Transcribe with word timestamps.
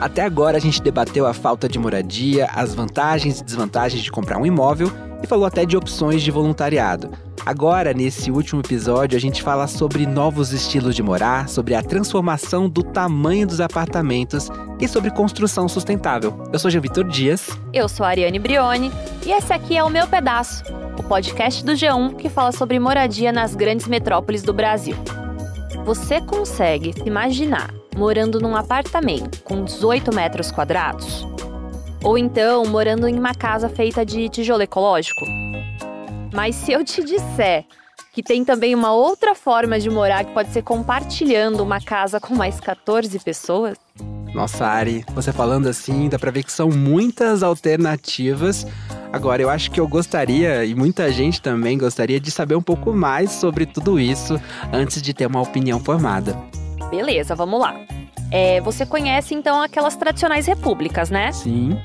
Até 0.00 0.22
agora 0.22 0.56
a 0.56 0.60
gente 0.60 0.80
debateu 0.80 1.26
a 1.26 1.34
falta 1.34 1.68
de 1.68 1.78
moradia, 1.78 2.48
as 2.54 2.74
vantagens 2.74 3.40
e 3.40 3.44
desvantagens 3.44 4.02
de 4.02 4.10
comprar 4.10 4.38
um 4.38 4.46
imóvel 4.46 4.90
e 5.22 5.26
falou 5.26 5.44
até 5.44 5.66
de 5.66 5.76
opções 5.76 6.22
de 6.22 6.30
voluntariado. 6.30 7.10
Agora, 7.44 7.92
nesse 7.92 8.30
último 8.30 8.62
episódio, 8.62 9.16
a 9.16 9.20
gente 9.20 9.42
fala 9.42 9.66
sobre 9.66 10.06
novos 10.06 10.52
estilos 10.52 10.94
de 10.94 11.02
morar, 11.02 11.50
sobre 11.50 11.74
a 11.74 11.82
transformação 11.82 12.68
do 12.68 12.82
tamanho 12.82 13.46
dos 13.46 13.60
apartamentos 13.60 14.48
e 14.78 14.88
sobre 14.88 15.10
construção 15.10 15.68
sustentável. 15.68 16.44
Eu 16.50 16.58
sou 16.58 16.70
Jean 16.70 16.80
Vitor 16.80 17.04
Dias. 17.04 17.48
Eu 17.72 17.86
sou 17.86 18.04
Ariane 18.04 18.38
Brioni 18.38 18.90
e 19.26 19.32
esse 19.32 19.52
aqui 19.52 19.76
é 19.76 19.84
o 19.84 19.90
Meu 19.90 20.06
Pedaço, 20.06 20.64
o 20.98 21.02
podcast 21.02 21.62
do 21.62 21.72
G1 21.72 22.16
que 22.16 22.30
fala 22.30 22.52
sobre 22.52 22.78
moradia 22.78 23.32
nas 23.32 23.54
grandes 23.54 23.86
metrópoles 23.86 24.42
do 24.42 24.54
Brasil. 24.54 24.96
Você 25.84 26.22
consegue 26.22 26.94
se 26.94 27.06
imaginar 27.06 27.79
morando 28.00 28.40
num 28.40 28.56
apartamento 28.56 29.42
com 29.42 29.62
18 29.62 30.14
metros 30.14 30.50
quadrados? 30.50 31.22
Ou 32.02 32.16
então 32.16 32.64
morando 32.64 33.06
em 33.06 33.18
uma 33.18 33.34
casa 33.34 33.68
feita 33.68 34.06
de 34.06 34.26
tijolo 34.30 34.62
ecológico? 34.62 35.20
Mas 36.32 36.56
se 36.56 36.72
eu 36.72 36.82
te 36.82 37.04
disser 37.04 37.66
que 38.14 38.22
tem 38.22 38.42
também 38.42 38.74
uma 38.74 38.90
outra 38.90 39.34
forma 39.34 39.78
de 39.78 39.90
morar 39.90 40.24
que 40.24 40.32
pode 40.32 40.50
ser 40.50 40.62
compartilhando 40.62 41.62
uma 41.62 41.78
casa 41.78 42.18
com 42.18 42.34
mais 42.34 42.58
14 42.58 43.18
pessoas? 43.18 43.76
Nossa, 44.32 44.64
Ari, 44.64 45.04
você 45.14 45.30
falando 45.30 45.68
assim, 45.68 46.08
dá 46.08 46.18
pra 46.18 46.30
ver 46.30 46.42
que 46.42 46.52
são 46.52 46.70
muitas 46.70 47.42
alternativas. 47.42 48.66
Agora, 49.12 49.42
eu 49.42 49.50
acho 49.50 49.70
que 49.70 49.78
eu 49.78 49.86
gostaria, 49.86 50.64
e 50.64 50.74
muita 50.74 51.12
gente 51.12 51.42
também 51.42 51.76
gostaria, 51.76 52.18
de 52.18 52.30
saber 52.30 52.54
um 52.54 52.62
pouco 52.62 52.94
mais 52.94 53.30
sobre 53.30 53.66
tudo 53.66 54.00
isso 54.00 54.40
antes 54.72 55.02
de 55.02 55.12
ter 55.12 55.26
uma 55.26 55.42
opinião 55.42 55.78
formada. 55.78 56.34
Beleza, 56.90 57.34
vamos 57.34 57.60
lá. 57.60 57.74
É, 58.30 58.60
você 58.60 58.84
conhece 58.84 59.34
então 59.34 59.62
aquelas 59.62 59.96
tradicionais 59.96 60.46
repúblicas, 60.46 61.10
né? 61.10 61.32
Sim. 61.32 61.78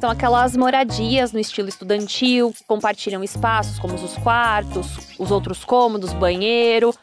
São 0.00 0.10
aquelas 0.10 0.56
moradias 0.56 1.32
no 1.32 1.38
estilo 1.38 1.68
estudantil, 1.68 2.52
que 2.52 2.64
compartilham 2.64 3.24
espaços 3.24 3.78
como 3.78 3.94
os 3.94 4.16
quartos, 4.18 5.14
os 5.18 5.30
outros 5.30 5.64
cômodos, 5.64 6.12
banheiro. 6.12 6.94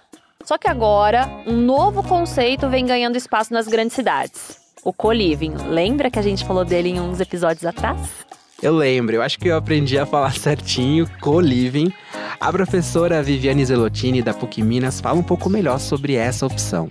Só 0.44 0.58
que 0.58 0.68
agora, 0.68 1.30
um 1.48 1.56
novo 1.56 2.04
conceito 2.04 2.70
vem 2.70 2.86
ganhando 2.86 3.16
espaço 3.16 3.54
nas 3.54 3.68
grandes 3.68 3.96
cidades. 3.96 4.58
O 4.84 4.92
co-living. 4.92 5.54
Lembra 5.68 6.10
que 6.10 6.20
a 6.20 6.24
gente 6.24 6.46
falou 6.46 6.66
dele 6.66 6.90
em 6.90 7.00
uns 7.00 7.20
episódios 7.20 7.66
atrás? 7.66 8.00
Eu 8.62 8.76
lembro, 8.76 9.16
eu 9.16 9.22
acho 9.24 9.40
que 9.40 9.48
eu 9.48 9.56
aprendi 9.56 9.98
a 9.98 10.06
falar 10.06 10.34
certinho, 10.34 11.10
co-living. 11.20 11.92
A 12.40 12.52
professora 12.52 13.22
Viviane 13.22 13.66
Zelotini, 13.66 14.22
da 14.22 14.34
PUC 14.34 14.62
Minas, 14.62 15.02
fala 15.02 15.20
um 15.20 15.24
pouco 15.24 15.50
melhor 15.50 15.80
sobre 15.80 16.16
essa 16.16 16.46
opção. 16.46 16.90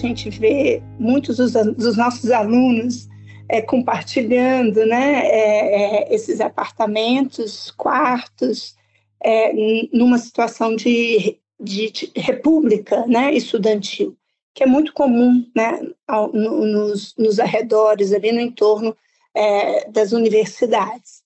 Gente 0.00 0.30
vê 0.30 0.82
muitos 0.98 1.36
dos, 1.36 1.52
dos 1.52 1.96
nossos 1.96 2.30
alunos 2.30 3.06
é, 3.50 3.60
compartilhando 3.60 4.86
né, 4.86 5.26
é, 5.26 5.82
é, 6.08 6.14
esses 6.14 6.40
apartamentos, 6.40 7.70
quartos, 7.72 8.74
é, 9.22 9.52
numa 9.92 10.16
situação 10.16 10.74
de, 10.74 11.38
de, 11.60 11.90
de, 11.90 12.12
república 12.16 13.06
né, 13.06 13.34
estudantil, 13.34 14.16
que 14.54 14.62
é 14.62 14.66
muito 14.66 14.94
comum 14.94 15.44
né, 15.54 15.82
ao, 16.08 16.32
no, 16.32 16.64
nos, 16.64 17.14
nos 17.16 17.38
arredores, 17.38 18.12
ali 18.12 18.32
no 18.32 18.40
entorno 18.40 18.96
é, 19.34 19.90
das 19.90 20.12
universidades. 20.12 21.22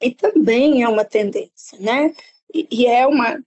E 0.00 0.12
também 0.12 0.84
é 0.84 0.88
uma 0.88 1.04
tendência, 1.04 1.78
né? 1.80 2.14
E, 2.54 2.68
e 2.70 2.86
é 2.86 3.06
uma, 3.06 3.42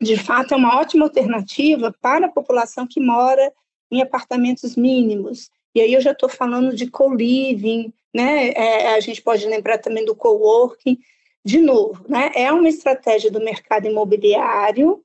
de 0.00 0.16
fato, 0.16 0.54
é 0.54 0.56
uma 0.56 0.80
ótima 0.80 1.04
alternativa 1.04 1.94
para 2.00 2.26
a 2.26 2.32
população 2.32 2.86
que 2.86 3.00
mora 3.00 3.52
em 3.90 4.02
apartamentos 4.02 4.76
mínimos, 4.76 5.50
e 5.74 5.80
aí 5.80 5.92
eu 5.92 6.00
já 6.00 6.12
estou 6.12 6.28
falando 6.28 6.74
de 6.74 6.90
co-living, 6.90 7.92
né? 8.12 8.48
É, 8.50 8.94
a 8.94 9.00
gente 9.00 9.22
pode 9.22 9.46
lembrar 9.46 9.78
também 9.78 10.04
do 10.04 10.14
co-working. 10.14 10.98
De 11.44 11.60
novo, 11.60 12.04
né? 12.08 12.30
é 12.34 12.52
uma 12.52 12.68
estratégia 12.68 13.30
do 13.30 13.40
mercado 13.40 13.86
imobiliário 13.86 15.02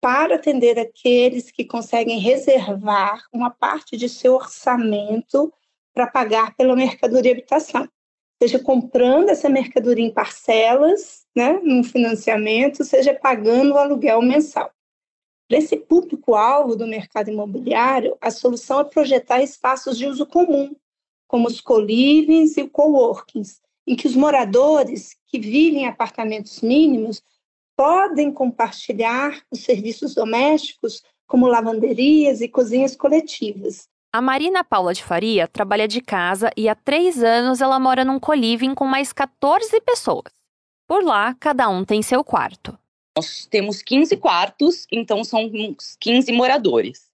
para 0.00 0.36
atender 0.36 0.78
aqueles 0.78 1.50
que 1.50 1.64
conseguem 1.64 2.18
reservar 2.18 3.24
uma 3.32 3.50
parte 3.50 3.96
de 3.96 4.08
seu 4.08 4.34
orçamento 4.34 5.52
para 5.92 6.06
pagar 6.06 6.54
pela 6.54 6.76
mercadoria 6.76 7.32
habitação, 7.32 7.88
seja 8.40 8.58
comprando 8.58 9.30
essa 9.30 9.48
mercadoria 9.48 10.04
em 10.04 10.12
parcelas, 10.12 11.26
né, 11.34 11.60
num 11.62 11.82
financiamento, 11.82 12.84
seja 12.84 13.12
pagando 13.12 13.74
o 13.74 13.78
aluguel 13.78 14.22
mensal. 14.22 14.70
Para 15.48 15.58
esse 15.58 15.76
público-alvo 15.76 16.74
do 16.74 16.86
mercado 16.86 17.30
imobiliário, 17.30 18.16
a 18.20 18.30
solução 18.30 18.80
é 18.80 18.84
projetar 18.84 19.42
espaços 19.42 19.98
de 19.98 20.06
uso 20.06 20.24
comum, 20.26 20.74
como 21.26 21.48
os 21.48 21.60
co-livings 21.60 22.56
e 22.56 22.66
coworkings, 22.66 23.60
em 23.86 23.94
que 23.94 24.06
os 24.06 24.16
moradores 24.16 25.16
que 25.26 25.38
vivem 25.38 25.82
em 25.82 25.86
apartamentos 25.86 26.60
mínimos 26.62 27.22
podem 27.76 28.32
compartilhar 28.32 29.42
os 29.50 29.60
serviços 29.60 30.14
domésticos, 30.14 31.02
como 31.26 31.46
lavanderias 31.46 32.40
e 32.40 32.48
cozinhas 32.48 32.96
coletivas. 32.96 33.88
A 34.12 34.22
Marina 34.22 34.62
Paula 34.62 34.94
de 34.94 35.02
Faria 35.02 35.48
trabalha 35.48 35.88
de 35.88 36.00
casa 36.00 36.50
e 36.56 36.68
há 36.68 36.74
três 36.74 37.22
anos 37.22 37.60
ela 37.60 37.80
mora 37.80 38.04
num 38.04 38.20
co-living 38.20 38.74
com 38.74 38.86
mais 38.86 39.12
14 39.12 39.80
pessoas. 39.80 40.32
Por 40.86 41.02
lá, 41.02 41.34
cada 41.40 41.68
um 41.68 41.84
tem 41.84 42.00
seu 42.00 42.22
quarto. 42.22 42.78
Nós 43.16 43.46
temos 43.46 43.80
15 43.80 44.16
quartos, 44.16 44.86
então 44.90 45.22
são 45.22 45.48
15 46.00 46.32
moradores. 46.32 47.10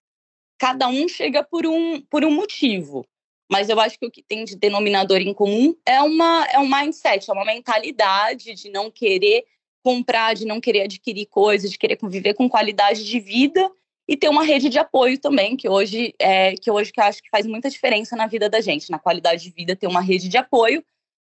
Cada 0.58 0.88
um 0.88 1.06
chega 1.06 1.42
por 1.42 1.66
um, 1.66 2.00
por 2.00 2.24
um 2.24 2.30
motivo. 2.30 3.06
Mas 3.50 3.68
eu 3.68 3.78
acho 3.78 3.98
que 3.98 4.06
o 4.06 4.10
que 4.10 4.22
tem 4.22 4.44
de 4.44 4.56
denominador 4.56 5.18
em 5.18 5.34
comum 5.34 5.74
é, 5.84 6.00
uma, 6.00 6.46
é 6.46 6.58
um 6.58 6.68
mindset, 6.68 7.28
é 7.28 7.32
uma 7.32 7.44
mentalidade 7.44 8.54
de 8.54 8.70
não 8.70 8.90
querer 8.90 9.44
comprar, 9.82 10.34
de 10.34 10.46
não 10.46 10.60
querer 10.60 10.82
adquirir 10.82 11.26
coisas, 11.26 11.70
de 11.70 11.78
querer 11.78 11.96
conviver 11.96 12.34
com 12.34 12.48
qualidade 12.48 13.04
de 13.04 13.20
vida 13.20 13.70
e 14.08 14.16
ter 14.16 14.28
uma 14.28 14.44
rede 14.44 14.68
de 14.68 14.78
apoio 14.78 15.18
também, 15.18 15.56
que 15.56 15.68
hoje 15.68 16.14
é 16.18 16.54
que 16.54 16.70
hoje 16.70 16.92
que 16.92 17.00
eu 17.00 17.04
acho 17.04 17.22
que 17.22 17.28
faz 17.28 17.46
muita 17.46 17.68
diferença 17.68 18.16
na 18.16 18.26
vida 18.26 18.48
da 18.48 18.60
gente, 18.60 18.90
na 18.90 18.98
qualidade 18.98 19.42
de 19.42 19.50
vida, 19.50 19.76
ter 19.76 19.86
uma 19.86 20.00
rede 20.00 20.28
de 20.28 20.38
apoio. 20.38 20.82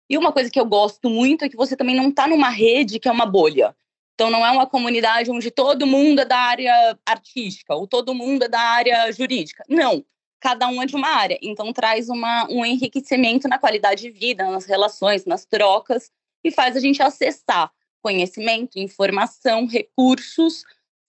E 0.09 0.17
uma 0.17 0.31
coisa 0.31 0.49
que 0.49 0.59
eu 0.59 0.65
gosto 0.65 1.09
muito 1.09 1.45
é 1.45 1.49
que 1.49 1.55
você 1.55 1.75
também 1.75 1.95
não 1.95 2.09
está 2.09 2.27
numa 2.27 2.49
rede 2.49 2.99
que 2.99 3.07
é 3.07 3.11
uma 3.11 3.25
bolha. 3.25 3.75
Então, 4.15 4.29
não 4.29 4.45
é 4.45 4.51
uma 4.51 4.67
comunidade 4.67 5.31
onde 5.31 5.49
todo 5.49 5.87
mundo 5.87 6.21
é 6.21 6.25
da 6.25 6.37
área 6.37 6.97
artística 7.05 7.73
ou 7.73 7.87
todo 7.87 8.13
mundo 8.13 8.43
é 8.43 8.47
da 8.47 8.59
área 8.59 9.11
jurídica. 9.11 9.63
Não. 9.67 10.03
Cada 10.39 10.67
um 10.67 10.81
é 10.81 10.85
de 10.85 10.95
uma 10.95 11.07
área. 11.07 11.39
Então, 11.41 11.71
traz 11.71 12.09
uma, 12.09 12.45
um 12.49 12.65
enriquecimento 12.65 13.47
na 13.47 13.57
qualidade 13.57 14.01
de 14.01 14.11
vida, 14.11 14.49
nas 14.49 14.65
relações, 14.65 15.25
nas 15.25 15.45
trocas, 15.45 16.11
e 16.43 16.51
faz 16.51 16.75
a 16.75 16.79
gente 16.79 17.01
acessar 17.01 17.71
conhecimento, 18.01 18.77
informação, 18.77 19.65
recursos, 19.65 20.63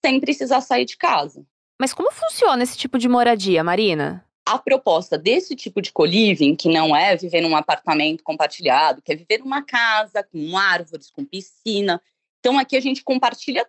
sem 0.05 0.21
precisar 0.21 0.61
sair 0.61 0.85
de 0.85 0.97
casa. 0.97 1.45
Mas 1.81 1.93
como 1.93 2.13
funciona 2.13 2.63
esse 2.63 2.79
tipo 2.79 2.99
de 2.99 3.09
moradia, 3.09 3.65
Marina? 3.65 4.25
A 4.47 4.59
proposta 4.59 5.19
desse 5.19 5.57
tipo 5.57 5.83
de 5.83 5.91
co-living, 5.91 6.55
que 6.55 6.69
não 6.69 6.95
é 6.95 7.17
viver 7.17 7.41
num 7.41 7.57
apartamento 7.57 8.23
compartilhado, 8.23 9.03
que 9.03 9.13
é 9.13 9.17
viver 9.17 9.39
numa 9.39 9.63
casa 9.63 10.23
com 10.23 10.57
árvores, 10.57 11.11
com 11.11 11.25
piscina, 11.25 12.01
então 12.45 12.59
aqui 12.59 12.77
a 12.77 12.81
gente 12.81 13.03
compartilha 13.03 13.67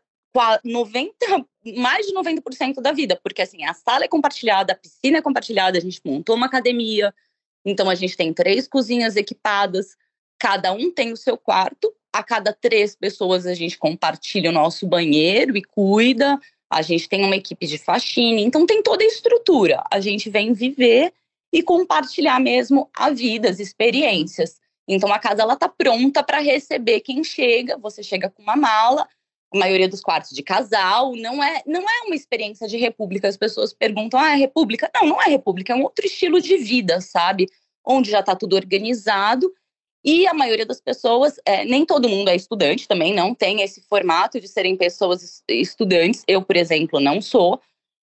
90, 0.65 1.15
mais 1.77 2.05
de 2.05 2.13
90% 2.13 2.81
da 2.81 2.91
vida, 2.91 3.17
porque 3.23 3.41
assim, 3.41 3.63
a 3.63 3.73
sala 3.73 4.03
é 4.03 4.07
compartilhada, 4.09 4.73
a 4.73 4.75
piscina 4.75 5.19
é 5.19 5.21
compartilhada, 5.21 5.77
a 5.77 5.81
gente 5.81 6.01
montou 6.03 6.35
uma 6.35 6.47
academia, 6.47 7.15
então 7.63 7.89
a 7.89 7.95
gente 7.95 8.17
tem 8.17 8.33
três 8.33 8.67
cozinhas 8.67 9.15
equipadas, 9.15 9.95
cada 10.37 10.73
um 10.73 10.91
tem 10.91 11.13
o 11.13 11.17
seu 11.17 11.37
quarto, 11.37 11.95
a 12.11 12.21
cada 12.21 12.51
três 12.51 12.97
pessoas 12.97 13.45
a 13.45 13.53
gente 13.53 13.77
compartilha 13.77 14.49
o 14.49 14.53
nosso 14.53 14.85
banheiro 14.85 15.55
e 15.55 15.63
cuida, 15.63 16.37
a 16.69 16.81
gente 16.81 17.07
tem 17.07 17.23
uma 17.23 17.37
equipe 17.37 17.65
de 17.65 17.77
faxina, 17.77 18.41
então 18.41 18.65
tem 18.65 18.83
toda 18.83 19.05
a 19.05 19.07
estrutura. 19.07 19.85
A 19.89 20.01
gente 20.01 20.29
vem 20.29 20.51
viver 20.51 21.13
e 21.53 21.63
compartilhar 21.63 22.41
mesmo 22.41 22.89
a 22.93 23.09
vida, 23.09 23.49
as 23.49 23.61
experiências. 23.61 24.59
Então 24.87 25.11
a 25.11 25.19
casa 25.19 25.41
ela 25.41 25.55
tá 25.55 25.67
pronta 25.67 26.23
para 26.23 26.39
receber 26.39 26.99
quem 27.01 27.23
chega. 27.23 27.77
Você 27.77 28.03
chega 28.03 28.29
com 28.29 28.41
uma 28.43 28.55
mala, 28.55 29.07
a 29.53 29.57
maioria 29.57 29.89
dos 29.89 30.01
quartos 30.01 30.31
de 30.31 30.43
casal, 30.43 31.15
não 31.15 31.43
é 31.43 31.61
não 31.65 31.81
é 31.81 32.01
uma 32.05 32.15
experiência 32.15 32.67
de 32.67 32.77
república. 32.77 33.27
As 33.27 33.37
pessoas 33.37 33.73
perguntam: 33.73 34.19
"Ah, 34.19 34.33
é 34.33 34.35
república?". 34.35 34.89
Não, 34.93 35.07
não 35.07 35.21
é 35.21 35.25
república, 35.29 35.73
é 35.73 35.75
um 35.75 35.83
outro 35.83 36.05
estilo 36.05 36.41
de 36.41 36.57
vida, 36.57 37.01
sabe? 37.01 37.47
Onde 37.85 38.11
já 38.11 38.19
está 38.19 38.35
tudo 38.35 38.55
organizado. 38.55 39.51
E 40.03 40.27
a 40.27 40.35
maioria 40.35 40.67
das 40.67 40.79
pessoas, 40.79 41.39
é, 41.43 41.65
nem 41.65 41.83
todo 41.83 42.07
mundo 42.07 42.29
é 42.29 42.35
estudante 42.35 42.87
também, 42.87 43.11
não 43.11 43.33
tem 43.33 43.63
esse 43.63 43.81
formato 43.81 44.39
de 44.39 44.47
serem 44.47 44.77
pessoas 44.77 45.43
estudantes. 45.49 46.23
Eu, 46.27 46.43
por 46.43 46.55
exemplo, 46.55 46.99
não 46.99 47.19
sou. 47.19 47.59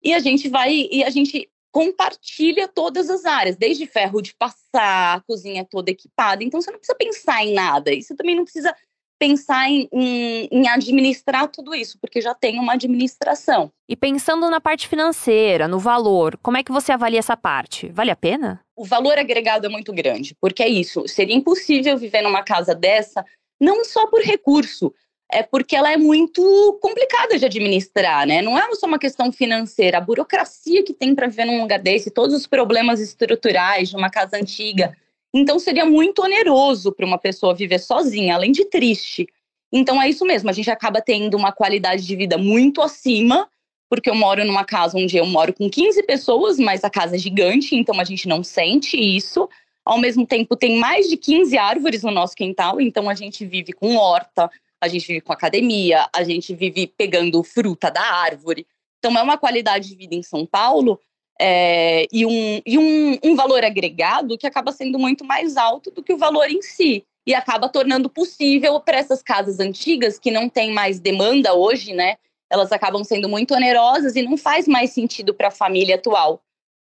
E 0.04 0.14
a 0.14 0.20
gente 0.20 0.50
vai 0.50 0.90
e 0.92 1.04
a 1.06 1.10
gente 1.10 1.50
compartilha 1.76 2.70
todas 2.70 3.10
as 3.10 3.26
áreas, 3.26 3.58
desde 3.58 3.86
ferro 3.86 4.22
de 4.22 4.34
passar, 4.34 5.18
a 5.18 5.22
cozinha 5.28 5.68
toda 5.70 5.92
equipada. 5.92 6.42
Então 6.42 6.62
você 6.62 6.72
não 6.72 6.80
precisa 6.80 6.98
pensar 6.98 7.44
em 7.44 7.54
nada. 7.54 7.92
E 7.92 8.02
você 8.02 8.16
também 8.16 8.34
não 8.34 8.46
precisa 8.46 8.74
pensar 9.20 9.70
em, 9.70 9.90
em, 9.92 10.48
em, 10.50 10.70
administrar 10.70 11.50
tudo 11.50 11.76
isso, 11.76 11.98
porque 12.00 12.22
já 12.22 12.34
tem 12.34 12.60
uma 12.60 12.74
administração. 12.74 13.70
E 13.90 13.96
pensando 13.96 14.50
na 14.50 14.62
parte 14.62 14.88
financeira, 14.88 15.68
no 15.68 15.78
valor, 15.78 16.40
como 16.42 16.56
é 16.56 16.64
que 16.64 16.72
você 16.72 16.94
avalia 16.94 17.20
essa 17.20 17.36
parte? 17.36 17.90
Vale 17.90 18.10
a 18.10 18.16
pena? 18.16 18.62
o 18.76 18.86
valor 18.86 19.18
agregado 19.18 19.66
é 19.66 19.70
muito 19.70 19.94
grande, 19.94 20.36
porque 20.40 20.62
é 20.62 20.68
isso, 20.68 21.08
seria 21.08 21.36
impossível 21.36 21.98
viver 21.98 22.22
numa 22.22 22.44
casa 22.44 22.76
dessa, 22.76 23.24
não 23.60 23.86
só 23.86 24.06
por 24.08 24.22
recurso, 24.22 24.94
é 25.36 25.44
porque 25.44 25.76
ela 25.76 25.92
é 25.92 25.98
muito 25.98 26.80
complicada 26.82 27.38
de 27.38 27.46
administrar, 27.46 28.26
né? 28.26 28.42
Não 28.42 28.58
é 28.58 28.74
só 28.76 28.88
uma 28.88 28.98
questão 28.98 29.32
financeira, 29.34 29.98
a 29.98 30.02
burocracia 30.02 30.82
que 30.82 30.94
tem 30.94 31.14
para 31.14 31.28
viver 31.28 31.44
num 31.44 31.62
lugar 31.62 31.80
desse, 31.80 32.10
todos 32.10 32.34
os 32.34 32.48
problemas 32.48 33.02
estruturais 33.02 33.90
de 33.90 33.98
uma 33.98 34.10
casa 34.10 34.38
antiga. 34.38 34.96
Então 35.34 35.60
seria 35.60 35.86
muito 35.86 36.24
oneroso 36.24 36.94
para 36.94 37.06
uma 37.06 37.18
pessoa 37.18 37.54
viver 37.54 37.80
sozinha, 37.80 38.36
além 38.36 38.54
de 38.54 38.64
triste. 38.66 39.28
Então 39.74 40.02
é 40.02 40.08
isso 40.08 40.24
mesmo, 40.24 40.50
a 40.50 40.54
gente 40.54 40.72
acaba 40.72 41.02
tendo 41.02 41.36
uma 41.36 41.52
qualidade 41.52 42.06
de 42.06 42.16
vida 42.16 42.38
muito 42.38 42.82
acima, 42.82 43.50
porque 43.90 44.10
eu 44.10 44.16
moro 44.16 44.46
numa 44.46 44.64
casa 44.64 44.98
onde 44.98 45.18
eu 45.18 45.26
moro 45.26 45.54
com 45.54 45.70
15 45.70 46.02
pessoas, 46.04 46.58
mas 46.58 46.86
a 46.86 46.90
casa 46.90 47.16
é 47.16 47.20
gigante, 47.20 47.76
então 47.76 48.00
a 48.00 48.06
gente 48.06 48.26
não 48.26 48.42
sente 48.42 48.96
isso. 48.96 49.50
Ao 49.84 50.00
mesmo 50.00 50.26
tempo, 50.26 50.56
tem 50.56 50.80
mais 50.80 51.10
de 51.10 51.18
15 51.18 51.58
árvores 51.58 52.04
no 52.04 52.12
nosso 52.12 52.36
quintal, 52.36 52.80
então 52.80 53.10
a 53.10 53.14
gente 53.14 53.46
vive 53.46 53.74
com 53.74 53.98
horta, 53.98 54.50
a 54.86 54.88
gente 54.88 55.08
vive 55.08 55.22
com 55.22 55.34
academia, 55.34 56.08
a 56.14 56.24
gente 56.24 56.54
vive 56.54 56.88
pegando 56.88 57.44
fruta 57.44 57.90
da 57.90 58.02
árvore. 58.02 58.66
Então 59.00 59.18
é 59.18 59.22
uma 59.22 59.38
qualidade 59.38 59.90
de 59.90 59.96
vida 59.96 60.16
em 60.16 60.24
São 60.24 60.46
Paulo 60.46 61.00
é, 61.40 62.08
e, 62.12 62.26
um, 62.26 62.62
e 62.66 62.78
um, 62.78 63.20
um 63.24 63.36
valor 63.36 63.64
agregado 63.64 64.38
que 64.38 64.48
acaba 64.48 64.72
sendo 64.72 64.98
muito 64.98 65.26
mais 65.26 65.58
alto 65.58 65.92
do 65.92 66.02
que 66.02 66.14
o 66.14 66.18
valor 66.18 66.50
em 66.50 66.62
si 66.62 67.06
e 67.28 67.34
acaba 67.34 67.68
tornando 67.68 68.10
possível 68.10 68.80
para 68.80 68.98
essas 68.98 69.22
casas 69.22 69.60
antigas 69.60 70.20
que 70.20 70.32
não 70.32 70.48
têm 70.48 70.72
mais 70.72 71.00
demanda 71.00 71.54
hoje, 71.54 71.94
né? 71.94 72.16
Elas 72.50 72.72
acabam 72.72 73.04
sendo 73.04 73.28
muito 73.28 73.54
onerosas 73.54 74.16
e 74.16 74.22
não 74.22 74.38
faz 74.38 74.68
mais 74.68 74.92
sentido 74.92 75.34
para 75.34 75.48
a 75.48 75.52
família 75.52 75.96
atual. 75.96 76.42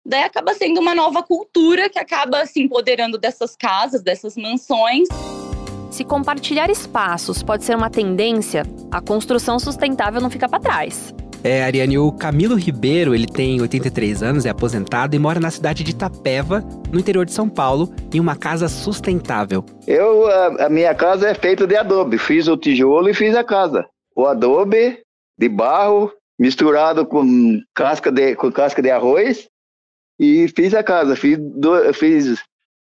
Daí 0.05 0.23
acaba 0.23 0.53
sendo 0.53 0.79
uma 0.79 0.93
nova 0.93 1.23
cultura 1.23 1.89
que 1.89 1.99
acaba 1.99 2.45
se 2.45 2.61
empoderando 2.61 3.17
dessas 3.17 3.55
casas, 3.55 4.01
dessas 4.01 4.35
mansões. 4.35 5.07
Se 5.97 6.05
compartilhar 6.05 6.69
espaços 6.69 7.41
pode 7.41 7.63
ser 7.63 7.75
uma 7.75 7.89
tendência, 7.89 8.61
a 8.91 9.01
construção 9.01 9.57
sustentável 9.57 10.21
não 10.21 10.29
fica 10.29 10.47
para 10.47 10.59
trás. 10.59 11.11
É, 11.43 11.63
Ariane, 11.63 11.97
o 11.97 12.11
Camilo 12.11 12.53
Ribeiro, 12.53 13.15
ele 13.15 13.25
tem 13.25 13.59
83 13.59 14.21
anos, 14.21 14.45
é 14.45 14.49
aposentado 14.49 15.15
e 15.15 15.19
mora 15.19 15.39
na 15.39 15.49
cidade 15.49 15.83
de 15.83 15.89
Itapeva, 15.89 16.63
no 16.91 16.99
interior 16.99 17.25
de 17.25 17.31
São 17.31 17.49
Paulo, 17.49 17.91
em 18.13 18.19
uma 18.19 18.35
casa 18.35 18.67
sustentável. 18.67 19.65
Eu, 19.87 20.27
a, 20.27 20.67
a 20.67 20.69
minha 20.69 20.93
casa 20.93 21.29
é 21.29 21.33
feita 21.33 21.65
de 21.65 21.75
adobe. 21.75 22.19
Fiz 22.19 22.47
o 22.47 22.55
tijolo 22.55 23.09
e 23.09 23.15
fiz 23.15 23.35
a 23.35 23.43
casa. 23.43 23.83
O 24.15 24.27
adobe 24.27 24.99
de 25.35 25.49
barro 25.49 26.13
misturado 26.37 27.07
com 27.07 27.59
casca 27.73 28.11
de, 28.11 28.35
com 28.35 28.51
casca 28.51 28.83
de 28.83 28.91
arroz 28.91 29.49
e 30.19 30.47
fiz 30.49 30.75
a 30.75 30.83
casa. 30.83 31.15
Fiz, 31.15 31.39
fiz 31.95 32.39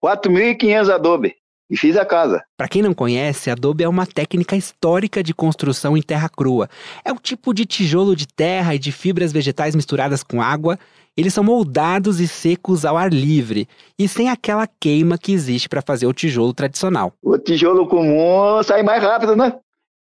4.500 0.01 0.89
adobe 0.89 1.42
e 1.73 1.75
fiz 1.77 1.97
a 1.97 2.05
casa. 2.05 2.43
Para 2.55 2.67
quem 2.67 2.83
não 2.83 2.93
conhece, 2.93 3.49
adobe 3.49 3.83
é 3.83 3.89
uma 3.89 4.05
técnica 4.05 4.55
histórica 4.55 5.23
de 5.23 5.33
construção 5.33 5.97
em 5.97 6.03
terra 6.03 6.29
crua. 6.29 6.69
É 7.03 7.11
um 7.11 7.15
tipo 7.15 7.51
de 7.51 7.65
tijolo 7.65 8.15
de 8.15 8.27
terra 8.27 8.75
e 8.75 8.79
de 8.79 8.91
fibras 8.91 9.33
vegetais 9.33 9.75
misturadas 9.75 10.21
com 10.21 10.39
água. 10.39 10.77
Eles 11.17 11.33
são 11.33 11.43
moldados 11.43 12.19
e 12.19 12.27
secos 12.27 12.85
ao 12.85 12.95
ar 12.95 13.11
livre 13.11 13.67
e 13.97 14.07
sem 14.07 14.29
aquela 14.29 14.67
queima 14.79 15.17
que 15.17 15.33
existe 15.33 15.67
para 15.67 15.81
fazer 15.81 16.05
o 16.05 16.13
tijolo 16.13 16.53
tradicional. 16.53 17.11
O 17.23 17.39
tijolo 17.39 17.87
comum 17.87 18.61
sai 18.61 18.83
mais 18.83 19.01
rápido, 19.01 19.35
né? 19.35 19.55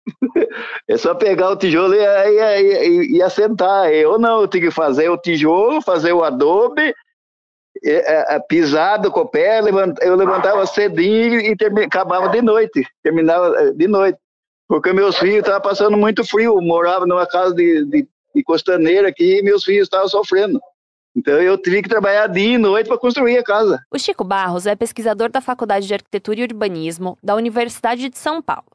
É 0.88 0.96
só 0.96 1.16
pegar 1.16 1.50
o 1.50 1.56
tijolo 1.56 1.94
e, 1.94 1.98
e, 1.98 2.88
e, 2.88 3.16
e 3.16 3.22
assentar. 3.22 3.88
Eu 3.88 4.20
não, 4.20 4.42
eu 4.42 4.48
tenho 4.48 4.66
que 4.66 4.70
fazer 4.70 5.08
o 5.08 5.18
tijolo, 5.18 5.82
fazer 5.82 6.12
o 6.12 6.22
adobe, 6.22 6.94
pisado 8.48 9.10
com 9.10 9.20
o 9.20 9.28
pé, 9.28 9.60
eu 10.00 10.16
levantava 10.16 10.66
cedinho 10.66 11.40
e 11.40 11.56
acabava 11.84 12.28
de 12.28 12.42
noite, 12.42 12.86
terminava 13.02 13.56
é, 13.60 13.72
de 13.72 13.86
noite. 13.86 14.18
Porque 14.68 14.92
meus 14.92 15.16
filhos 15.16 15.38
estavam 15.38 15.60
passando 15.60 15.96
muito 15.96 16.24
frio, 16.24 16.60
morava 16.60 17.06
numa 17.06 17.26
casa 17.26 17.54
de, 17.54 17.84
de, 17.84 18.08
de 18.34 18.42
costaneira 18.42 19.08
aqui 19.08 19.38
e 19.38 19.42
meus 19.42 19.64
filhos 19.64 19.84
estavam 19.84 20.08
sofrendo. 20.08 20.60
Então 21.16 21.40
eu 21.40 21.56
tive 21.56 21.82
que 21.82 21.88
trabalhar 21.88 22.26
dia 22.26 22.54
e 22.54 22.58
noite 22.58 22.88
para 22.88 22.98
construir 22.98 23.38
a 23.38 23.44
casa. 23.44 23.80
O 23.90 23.98
Chico 23.98 24.22
Barros 24.22 24.66
é 24.66 24.76
pesquisador 24.76 25.30
da 25.30 25.40
Faculdade 25.40 25.86
de 25.86 25.94
Arquitetura 25.94 26.40
e 26.40 26.42
Urbanismo 26.42 27.16
da 27.22 27.34
Universidade 27.34 28.10
de 28.10 28.18
São 28.18 28.42
Paulo. 28.42 28.66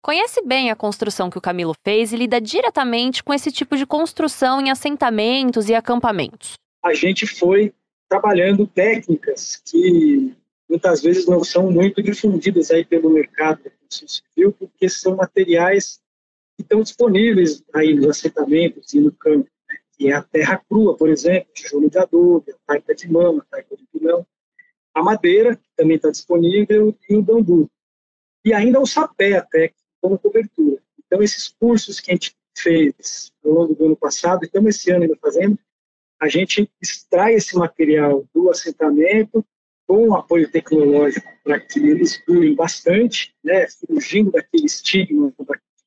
Conhece 0.00 0.40
bem 0.42 0.70
a 0.70 0.76
construção 0.76 1.28
que 1.28 1.38
o 1.38 1.40
Camilo 1.40 1.74
fez 1.84 2.12
e 2.12 2.16
lida 2.16 2.40
diretamente 2.40 3.22
com 3.22 3.34
esse 3.34 3.50
tipo 3.50 3.76
de 3.76 3.84
construção 3.84 4.60
em 4.60 4.70
assentamentos 4.70 5.68
e 5.68 5.74
acampamentos. 5.74 6.54
A 6.84 6.94
gente 6.94 7.26
foi 7.26 7.74
trabalhando 8.08 8.66
técnicas 8.66 9.56
que 9.56 10.34
muitas 10.68 11.02
vezes 11.02 11.26
não 11.26 11.42
são 11.42 11.70
muito 11.70 12.02
difundidas 12.02 12.70
aí 12.70 12.84
pelo 12.84 13.10
mercado 13.10 13.62
da 13.62 13.70
construção 13.70 14.08
civil, 14.08 14.52
porque 14.52 14.88
são 14.88 15.16
materiais 15.16 16.00
que 16.56 16.62
estão 16.62 16.82
disponíveis 16.82 17.62
aí 17.74 17.94
nos 17.94 18.08
assentamentos 18.08 18.92
e 18.92 19.00
no 19.00 19.12
campo, 19.12 19.48
né? 19.68 19.76
que 19.92 20.08
é 20.08 20.12
a 20.12 20.22
terra 20.22 20.62
crua, 20.68 20.96
por 20.96 21.08
exemplo, 21.08 21.48
tijolo 21.54 21.88
de 21.88 21.98
adobe, 21.98 22.52
a 22.52 22.54
taipa 22.66 22.94
de 22.94 23.10
mama, 23.10 23.46
a 23.46 23.56
taipa 23.56 23.76
de 23.76 23.86
pilão, 23.86 24.26
a 24.94 25.02
madeira, 25.02 25.56
que 25.56 25.68
também 25.76 25.96
está 25.96 26.10
disponível, 26.10 26.94
e 27.08 27.16
o 27.16 27.22
bambu. 27.22 27.70
E 28.44 28.52
ainda 28.52 28.80
o 28.80 28.86
sapé, 28.86 29.36
até, 29.36 29.72
como 30.00 30.18
cobertura. 30.18 30.82
Então, 31.06 31.22
esses 31.22 31.48
cursos 31.48 32.00
que 32.00 32.10
a 32.10 32.14
gente 32.14 32.36
fez 32.56 33.32
ao 33.44 33.52
longo 33.52 33.74
do 33.74 33.86
ano 33.86 33.96
passado, 33.96 34.44
estamos 34.44 34.74
esse 34.74 34.90
ano 34.90 35.02
ainda 35.02 35.16
fazendo, 35.20 35.58
a 36.20 36.28
gente 36.28 36.70
extrai 36.80 37.34
esse 37.34 37.56
material 37.56 38.24
do 38.34 38.50
assentamento 38.50 39.44
com 39.86 40.14
apoio 40.14 40.50
tecnológico 40.50 41.26
para 41.42 41.58
que 41.58 41.78
eles 41.78 42.22
durem 42.26 42.54
bastante, 42.54 43.34
né, 43.42 43.66
fugindo 43.86 44.30
daquele 44.30 44.66
estigma 44.66 45.32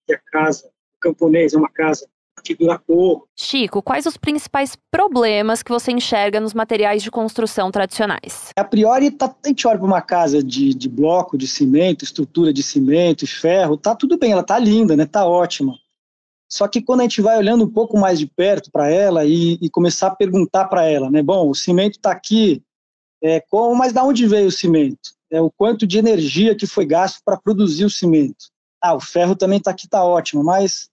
que 0.08 0.14
a 0.14 0.20
casa, 0.32 0.68
o 0.96 1.00
camponês 1.00 1.54
é 1.54 1.58
uma 1.58 1.70
casa 1.70 2.08
que 2.44 2.56
dura 2.56 2.80
pouco. 2.80 3.28
Chico, 3.38 3.84
quais 3.84 4.08
os 4.08 4.18
principais 4.18 4.76
problemas 4.90 5.62
que 5.62 5.72
você 5.72 5.92
enxerga 5.92 6.40
nos 6.40 6.56
materiais 6.56 7.04
de 7.04 7.12
construção 7.12 7.70
tradicionais? 7.70 8.50
A 8.58 8.64
priori, 8.64 9.12
tá, 9.12 9.36
a 9.44 9.48
gente 9.48 9.68
olha 9.68 9.78
para 9.78 9.88
uma 9.88 10.02
casa 10.02 10.44
de, 10.44 10.74
de 10.74 10.90
bloco, 10.90 11.38
de 11.38 11.48
cimento, 11.48 12.04
estrutura 12.04 12.52
de 12.52 12.64
cimento 12.64 13.24
e 13.24 13.28
ferro, 13.28 13.78
tá 13.78 13.96
tudo 13.96 14.18
bem, 14.18 14.32
ela 14.32 14.44
tá 14.44 14.58
linda, 14.58 14.96
né, 14.96 15.06
tá 15.06 15.26
ótima. 15.26 15.78
Só 16.52 16.68
que 16.68 16.82
quando 16.82 17.00
a 17.00 17.04
gente 17.04 17.22
vai 17.22 17.38
olhando 17.38 17.64
um 17.64 17.72
pouco 17.72 17.98
mais 17.98 18.20
de 18.20 18.28
perto 18.28 18.70
para 18.70 18.90
ela 18.90 19.24
e, 19.24 19.58
e, 19.62 19.70
começar 19.70 20.08
a 20.08 20.16
perguntar 20.16 20.66
para 20.66 20.84
ela, 20.84 21.10
né? 21.10 21.24
Bom, 21.24 21.50
o 21.50 21.56
cimento 21.56 21.94
está 21.96 22.12
aqui, 22.12 22.62
é, 23.24 23.40
como, 23.40 23.74
mas 23.74 23.94
da 23.94 24.04
onde 24.04 24.28
veio 24.28 24.48
o 24.48 24.52
cimento? 24.52 25.16
É, 25.32 25.40
o 25.40 25.50
quanto 25.50 25.88
de 25.88 25.98
energia 25.98 26.54
que 26.54 26.68
foi 26.68 26.86
gasto 26.86 27.22
para 27.24 27.38
produzir 27.38 27.86
o 27.86 27.90
cimento? 27.90 28.50
Ah, 28.82 28.94
o 28.94 29.00
ferro 29.00 29.34
também 29.34 29.60
está 29.60 29.72
aqui, 29.72 29.86
está 29.86 30.04
ótimo, 30.04 30.44
mas 30.44 30.90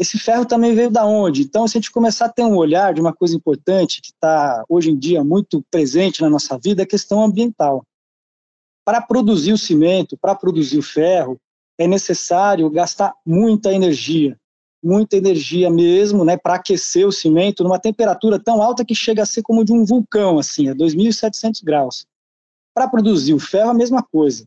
esse 0.00 0.18
ferro 0.18 0.44
também 0.44 0.74
veio 0.74 0.90
da 0.90 1.06
onde? 1.06 1.42
Então, 1.42 1.68
se 1.68 1.78
a 1.78 1.80
gente 1.80 1.92
começar 1.92 2.26
a 2.26 2.32
ter 2.32 2.42
um 2.42 2.56
olhar 2.56 2.92
de 2.92 3.00
uma 3.00 3.12
coisa 3.12 3.36
importante 3.36 4.00
que 4.00 4.08
está 4.08 4.64
hoje 4.68 4.90
em 4.90 4.98
dia 4.98 5.22
muito 5.22 5.62
presente 5.70 6.22
na 6.22 6.30
nossa 6.30 6.58
vida, 6.58 6.82
é 6.82 6.84
a 6.84 6.88
questão 6.88 7.22
ambiental. 7.22 7.84
Para 8.84 9.00
produzir 9.00 9.52
o 9.52 9.58
cimento, 9.58 10.18
para 10.18 10.34
produzir 10.34 10.78
o 10.78 10.82
ferro, 10.82 11.38
é 11.78 11.86
necessário 11.86 12.68
gastar 12.68 13.14
muita 13.24 13.72
energia 13.72 14.36
muita 14.82 15.16
energia 15.16 15.70
mesmo, 15.70 16.24
né, 16.24 16.36
para 16.36 16.54
aquecer 16.54 17.06
o 17.06 17.12
cimento 17.12 17.64
numa 17.64 17.78
temperatura 17.78 18.38
tão 18.38 18.62
alta 18.62 18.84
que 18.84 18.94
chega 18.94 19.22
a 19.22 19.26
ser 19.26 19.42
como 19.42 19.64
de 19.64 19.72
um 19.72 19.84
vulcão, 19.84 20.38
assim, 20.38 20.68
a 20.68 20.74
2.700 20.74 21.62
graus. 21.64 22.06
Para 22.74 22.88
produzir 22.88 23.34
o 23.34 23.40
ferro, 23.40 23.70
a 23.70 23.74
mesma 23.74 24.02
coisa. 24.02 24.46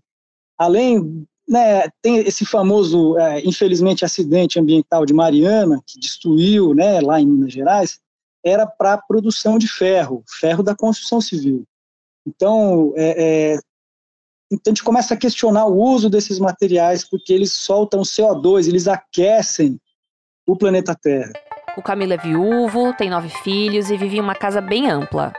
Além, 0.57 1.25
né, 1.47 1.89
tem 2.01 2.17
esse 2.19 2.45
famoso, 2.45 3.17
é, 3.17 3.41
infelizmente, 3.45 4.05
acidente 4.05 4.59
ambiental 4.59 5.05
de 5.05 5.13
Mariana, 5.13 5.81
que 5.85 5.99
destruiu, 5.99 6.73
né, 6.73 7.01
lá 7.01 7.19
em 7.19 7.27
Minas 7.27 7.51
Gerais, 7.51 7.99
era 8.43 8.65
para 8.65 8.97
produção 8.97 9.57
de 9.57 9.67
ferro, 9.67 10.23
ferro 10.39 10.63
da 10.63 10.75
construção 10.75 11.19
civil. 11.19 11.65
Então, 12.25 12.93
é, 12.95 13.53
é, 13.53 13.59
então, 14.51 14.71
a 14.71 14.73
gente 14.73 14.83
começa 14.83 15.13
a 15.13 15.17
questionar 15.17 15.65
o 15.65 15.77
uso 15.77 16.09
desses 16.09 16.39
materiais, 16.39 17.07
porque 17.07 17.33
eles 17.33 17.53
soltam 17.53 18.01
CO2, 18.01 18.67
eles 18.67 18.87
aquecem 18.87 19.79
o 20.47 20.55
planeta 20.55 20.95
Terra. 20.95 21.31
O 21.77 21.81
Camilo 21.81 22.13
é 22.13 22.17
viúvo, 22.17 22.93
tem 22.93 23.09
nove 23.09 23.29
filhos 23.29 23.89
e 23.89 23.97
vive 23.97 24.17
em 24.17 24.21
uma 24.21 24.35
casa 24.35 24.59
bem 24.59 24.89
ampla. 24.89 25.33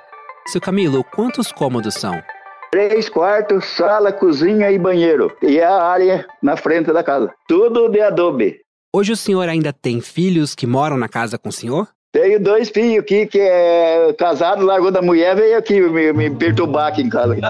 Seu 0.47 0.61
Camilo, 0.61 1.05
quantos 1.05 1.53
cômodos 1.53 1.95
são? 1.95 2.23
Três 2.71 3.09
quartos, 3.09 3.67
sala, 3.67 4.13
cozinha 4.13 4.71
e 4.71 4.79
banheiro. 4.79 5.37
E 5.43 5.61
a 5.61 5.83
área 5.83 6.27
na 6.43 6.57
frente 6.57 6.93
da 6.93 7.05
casa. 7.05 7.31
Tudo 7.47 7.89
de 7.89 8.01
adobe. 8.01 8.61
Hoje 8.95 9.13
o 9.13 9.17
senhor 9.17 9.49
ainda 9.49 9.73
tem 9.73 10.01
filhos 10.01 10.55
que 10.55 10.67
moram 10.67 10.97
na 10.97 11.09
casa 11.09 11.39
com 11.39 11.51
o 11.51 11.53
senhor? 11.53 11.89
Tenho 12.13 12.41
dois 12.41 12.71
filhos 12.71 12.99
aqui 12.99 13.27
que 13.27 13.41
é 13.41 14.13
casado, 14.19 14.65
largou 14.65 14.91
da 14.91 15.01
mulher, 15.01 15.37
veio 15.37 15.57
aqui 15.57 15.81
me, 15.81 16.13
me 16.13 16.31
perturbar 16.31 16.89
aqui 16.89 17.03
em 17.03 17.09
casa. 17.09 17.37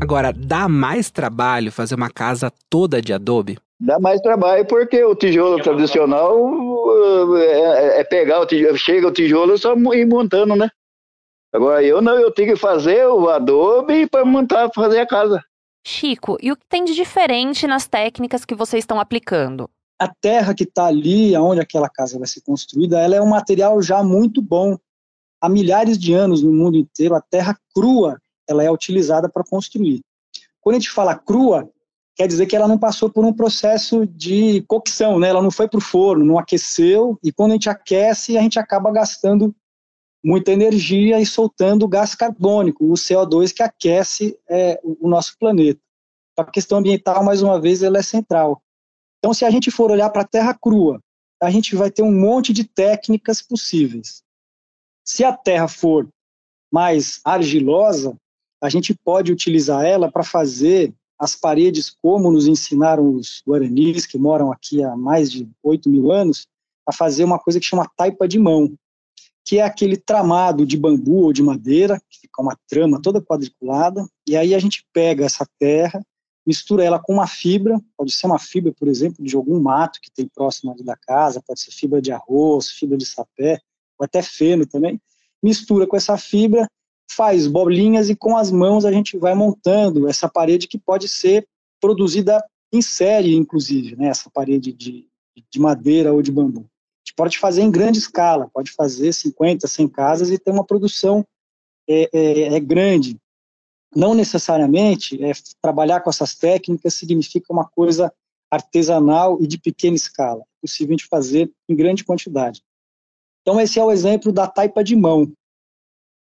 Agora, 0.00 0.32
dá 0.32 0.68
mais 0.68 1.10
trabalho 1.10 1.72
fazer 1.72 1.94
uma 1.94 2.08
casa 2.08 2.52
toda 2.70 3.02
de 3.02 3.12
adobe? 3.12 3.58
Dá 3.78 3.98
mais 3.98 4.20
trabalho 4.20 4.66
porque 4.66 5.04
o 5.04 5.14
tijolo 5.14 5.62
tradicional 5.62 6.34
é, 7.36 8.00
é 8.00 8.04
pegar 8.04 8.40
o 8.40 8.46
tijolo, 8.46 8.76
chega 8.78 9.08
o 9.08 9.12
tijolo 9.12 9.58
só 9.58 9.74
ir 9.94 10.06
montando, 10.06 10.56
né? 10.56 10.70
Agora 11.52 11.82
eu 11.82 12.00
não, 12.00 12.18
eu 12.18 12.30
tenho 12.30 12.54
que 12.54 12.60
fazer 12.60 13.06
o 13.06 13.28
adobe 13.28 14.06
para 14.06 14.24
montar, 14.24 14.70
fazer 14.74 15.00
a 15.00 15.06
casa. 15.06 15.42
Chico, 15.86 16.36
e 16.42 16.50
o 16.50 16.56
que 16.56 16.66
tem 16.68 16.84
de 16.84 16.94
diferente 16.94 17.66
nas 17.66 17.86
técnicas 17.86 18.44
que 18.44 18.54
vocês 18.54 18.82
estão 18.82 18.98
aplicando? 18.98 19.70
A 19.98 20.08
terra 20.08 20.54
que 20.54 20.64
está 20.64 20.86
ali, 20.86 21.36
onde 21.36 21.60
aquela 21.60 21.88
casa 21.88 22.18
vai 22.18 22.26
ser 22.26 22.40
construída, 22.40 23.00
ela 23.00 23.14
é 23.14 23.20
um 23.20 23.28
material 23.28 23.80
já 23.80 24.02
muito 24.02 24.42
bom. 24.42 24.76
Há 25.40 25.48
milhares 25.48 25.98
de 25.98 26.12
anos 26.12 26.42
no 26.42 26.52
mundo 26.52 26.76
inteiro, 26.76 27.14
a 27.14 27.20
terra 27.20 27.56
crua 27.74 28.18
ela 28.48 28.62
é 28.62 28.70
utilizada 28.70 29.28
para 29.28 29.44
construir. 29.44 30.00
Quando 30.60 30.76
a 30.76 30.78
gente 30.78 30.90
fala 30.90 31.14
crua, 31.14 31.70
quer 32.16 32.26
dizer 32.26 32.46
que 32.46 32.56
ela 32.56 32.66
não 32.66 32.78
passou 32.78 33.10
por 33.10 33.24
um 33.24 33.32
processo 33.32 34.06
de 34.06 34.62
cocção, 34.62 35.18
né? 35.18 35.28
Ela 35.28 35.42
não 35.42 35.50
foi 35.50 35.68
para 35.68 35.78
o 35.78 35.82
forno, 35.82 36.24
não 36.24 36.38
aqueceu, 36.38 37.18
e 37.22 37.30
quando 37.30 37.50
a 37.50 37.54
gente 37.54 37.68
aquece, 37.68 38.38
a 38.38 38.42
gente 38.42 38.58
acaba 38.58 38.90
gastando 38.90 39.54
muita 40.24 40.50
energia 40.50 41.20
e 41.20 41.26
soltando 41.26 41.86
gás 41.86 42.14
carbônico, 42.14 42.84
o 42.84 42.94
CO2 42.94 43.52
que 43.52 43.62
aquece 43.62 44.36
é, 44.48 44.80
o 44.82 45.08
nosso 45.08 45.38
planeta. 45.38 45.80
A 46.38 46.44
questão 46.44 46.78
ambiental, 46.78 47.22
mais 47.22 47.42
uma 47.42 47.60
vez, 47.60 47.82
ela 47.82 47.98
é 47.98 48.02
central. 48.02 48.62
Então, 49.18 49.32
se 49.32 49.44
a 49.44 49.50
gente 49.50 49.70
for 49.70 49.90
olhar 49.90 50.10
para 50.10 50.22
a 50.22 50.26
terra 50.26 50.54
crua, 50.54 51.00
a 51.40 51.50
gente 51.50 51.76
vai 51.76 51.90
ter 51.90 52.02
um 52.02 52.12
monte 52.12 52.52
de 52.52 52.64
técnicas 52.64 53.42
possíveis. 53.42 54.22
Se 55.04 55.22
a 55.22 55.32
terra 55.32 55.68
for 55.68 56.08
mais 56.72 57.20
argilosa, 57.24 58.16
a 58.60 58.68
gente 58.68 58.94
pode 58.94 59.30
utilizar 59.30 59.84
ela 59.84 60.10
para 60.10 60.24
fazer 60.24 60.92
as 61.18 61.34
paredes, 61.34 61.90
como 61.90 62.30
nos 62.30 62.46
ensinaram 62.46 63.14
os 63.14 63.42
guaranis, 63.46 64.06
que 64.06 64.18
moram 64.18 64.52
aqui 64.52 64.82
há 64.82 64.96
mais 64.96 65.30
de 65.30 65.48
8 65.62 65.88
mil 65.88 66.12
anos, 66.12 66.46
a 66.86 66.92
fazer 66.92 67.24
uma 67.24 67.38
coisa 67.38 67.58
que 67.58 67.66
chama 67.66 67.90
taipa 67.96 68.28
de 68.28 68.38
mão, 68.38 68.76
que 69.44 69.58
é 69.58 69.62
aquele 69.62 69.96
tramado 69.96 70.66
de 70.66 70.76
bambu 70.76 71.24
ou 71.24 71.32
de 71.32 71.42
madeira, 71.42 72.00
que 72.10 72.20
fica 72.20 72.42
uma 72.42 72.56
trama 72.68 73.00
toda 73.00 73.22
quadriculada, 73.22 74.06
e 74.28 74.36
aí 74.36 74.54
a 74.54 74.58
gente 74.58 74.84
pega 74.92 75.24
essa 75.24 75.46
terra, 75.58 76.04
mistura 76.46 76.84
ela 76.84 76.98
com 76.98 77.14
uma 77.14 77.26
fibra, 77.26 77.80
pode 77.96 78.12
ser 78.12 78.26
uma 78.26 78.38
fibra, 78.38 78.72
por 78.78 78.86
exemplo, 78.86 79.24
de 79.24 79.34
algum 79.34 79.60
mato 79.60 80.00
que 80.00 80.10
tem 80.10 80.28
próximo 80.28 80.72
ali 80.72 80.84
da 80.84 80.96
casa, 80.96 81.42
pode 81.44 81.60
ser 81.60 81.72
fibra 81.72 82.00
de 82.00 82.12
arroz, 82.12 82.70
fibra 82.70 82.96
de 82.96 83.06
sapé, 83.06 83.60
ou 83.98 84.04
até 84.04 84.22
feno 84.22 84.66
também, 84.66 85.00
mistura 85.42 85.86
com 85.86 85.96
essa 85.96 86.16
fibra 86.16 86.68
faz 87.10 87.46
bolinhas 87.46 88.10
e 88.10 88.16
com 88.16 88.36
as 88.36 88.50
mãos 88.50 88.84
a 88.84 88.92
gente 88.92 89.16
vai 89.16 89.34
montando 89.34 90.08
essa 90.08 90.28
parede 90.28 90.66
que 90.66 90.78
pode 90.78 91.08
ser 91.08 91.46
produzida 91.80 92.44
em 92.72 92.82
série, 92.82 93.34
inclusive, 93.34 93.96
né, 93.96 94.08
essa 94.08 94.28
parede 94.30 94.72
de, 94.72 95.08
de 95.50 95.60
madeira 95.60 96.12
ou 96.12 96.20
de 96.20 96.32
bambu. 96.32 96.60
A 96.60 97.06
gente 97.06 97.14
pode 97.16 97.38
fazer 97.38 97.62
em 97.62 97.70
grande 97.70 97.98
escala, 97.98 98.50
pode 98.52 98.72
fazer 98.72 99.12
50, 99.12 99.66
100 99.66 99.88
casas 99.88 100.30
e 100.30 100.38
ter 100.38 100.50
uma 100.50 100.64
produção 100.64 101.24
é, 101.88 102.10
é, 102.12 102.54
é 102.54 102.60
grande. 102.60 103.16
Não 103.94 104.14
necessariamente 104.14 105.22
é, 105.24 105.32
trabalhar 105.62 106.00
com 106.00 106.10
essas 106.10 106.34
técnicas 106.34 106.94
significa 106.94 107.52
uma 107.52 107.64
coisa 107.64 108.12
artesanal 108.50 109.40
e 109.40 109.46
de 109.46 109.58
pequena 109.58 109.96
escala. 109.96 110.40
É 110.40 110.60
possível 110.62 110.94
a 110.94 110.96
gente 110.98 111.08
fazer 111.08 111.50
em 111.68 111.76
grande 111.76 112.04
quantidade. 112.04 112.62
Então, 113.42 113.60
esse 113.60 113.78
é 113.78 113.84
o 113.84 113.92
exemplo 113.92 114.32
da 114.32 114.46
taipa 114.46 114.82
de 114.82 114.96
mão. 114.96 115.32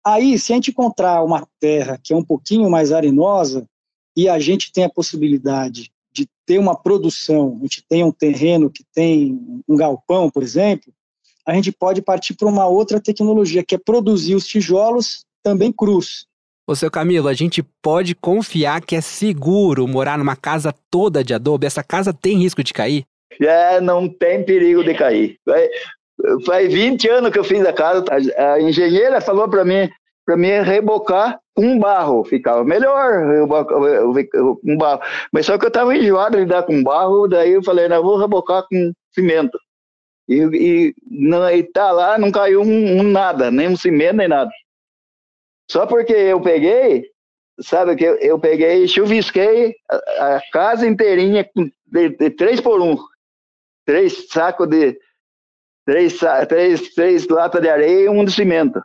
Aí, 0.04 0.38
se 0.38 0.52
a 0.52 0.56
gente 0.56 0.70
encontrar 0.70 1.22
uma 1.22 1.46
terra 1.60 1.98
que 2.02 2.12
é 2.12 2.16
um 2.16 2.24
pouquinho 2.24 2.70
mais 2.70 2.90
arenosa 2.92 3.66
e 4.16 4.28
a 4.28 4.38
gente 4.38 4.72
tem 4.72 4.84
a 4.84 4.90
possibilidade 4.90 5.90
de 6.12 6.26
ter 6.46 6.58
uma 6.58 6.74
produção, 6.74 7.58
a 7.58 7.62
gente 7.62 7.84
tem 7.88 8.02
um 8.02 8.10
terreno 8.10 8.70
que 8.70 8.84
tem 8.94 9.62
um 9.68 9.76
galpão, 9.76 10.30
por 10.30 10.42
exemplo, 10.42 10.92
a 11.46 11.54
gente 11.54 11.72
pode 11.72 12.02
partir 12.02 12.34
para 12.34 12.48
uma 12.48 12.66
outra 12.66 13.00
tecnologia, 13.00 13.64
que 13.64 13.74
é 13.74 13.78
produzir 13.78 14.34
os 14.34 14.46
tijolos 14.46 15.24
também 15.42 15.72
crus. 15.72 16.26
Ô, 16.66 16.74
seu 16.74 16.90
Camilo, 16.90 17.28
a 17.28 17.34
gente 17.34 17.62
pode 17.82 18.14
confiar 18.14 18.80
que 18.80 18.94
é 18.94 19.00
seguro 19.00 19.88
morar 19.88 20.16
numa 20.18 20.36
casa 20.36 20.72
toda 20.90 21.24
de 21.24 21.34
adobe? 21.34 21.66
Essa 21.66 21.82
casa 21.82 22.12
tem 22.12 22.38
risco 22.38 22.62
de 22.62 22.72
cair? 22.72 23.04
É, 23.40 23.80
não 23.80 24.08
tem 24.08 24.44
perigo 24.44 24.84
de 24.84 24.94
cair. 24.94 25.36
Faz 26.44 26.72
20 26.72 27.08
anos 27.08 27.30
que 27.30 27.38
eu 27.38 27.44
fiz 27.44 27.64
a 27.64 27.72
casa. 27.72 28.04
A, 28.36 28.60
engenheira 28.60 29.20
falou 29.20 29.48
para 29.48 29.64
mim, 29.64 29.88
para 30.24 30.36
mim 30.36 30.48
rebocar 30.62 31.38
com 31.54 31.78
barro, 31.78 32.24
ficava 32.24 32.64
melhor 32.64 33.46
com 34.62 34.76
barro. 34.76 35.00
Mas 35.32 35.46
só 35.46 35.58
que 35.58 35.64
eu 35.64 35.68
estava 35.68 35.96
enjoado 35.96 36.36
de 36.36 36.44
lidar 36.44 36.62
com 36.62 36.82
barro, 36.82 37.28
daí 37.28 37.52
eu 37.52 37.62
falei, 37.62 37.88
não, 37.88 38.02
vou 38.02 38.18
rebocar 38.18 38.64
com 38.68 38.92
cimento. 39.12 39.58
E, 40.28 40.36
e, 40.54 40.94
não, 41.10 41.50
e 41.50 41.62
tá 41.64 41.90
lá, 41.90 42.16
não 42.16 42.30
caiu 42.30 42.62
um, 42.62 43.00
um, 43.00 43.02
nada, 43.02 43.50
nem 43.50 43.68
um 43.68 43.76
cimento, 43.76 44.16
nem 44.16 44.28
nada. 44.28 44.50
Só 45.68 45.86
porque 45.86 46.12
eu 46.12 46.40
peguei, 46.40 47.04
sabe, 47.60 47.96
que 47.96 48.04
eu, 48.04 48.14
eu 48.16 48.38
peguei 48.38 48.86
chuvisquei 48.86 49.74
a, 49.90 50.36
a, 50.36 50.42
casa 50.52 50.86
inteirinha 50.86 51.48
de, 51.86 52.08
de 52.10 52.30
três 52.30 52.60
por 52.60 52.80
um. 52.80 52.96
Três 53.84 54.28
sacos 54.28 54.68
de, 54.68 54.96
três, 55.90 56.20
três, 56.48 56.94
três 56.94 57.26
latas 57.26 57.60
de 57.60 57.68
areia 57.68 58.04
e 58.04 58.08
um 58.08 58.24
de 58.24 58.30
cimento. 58.30 58.80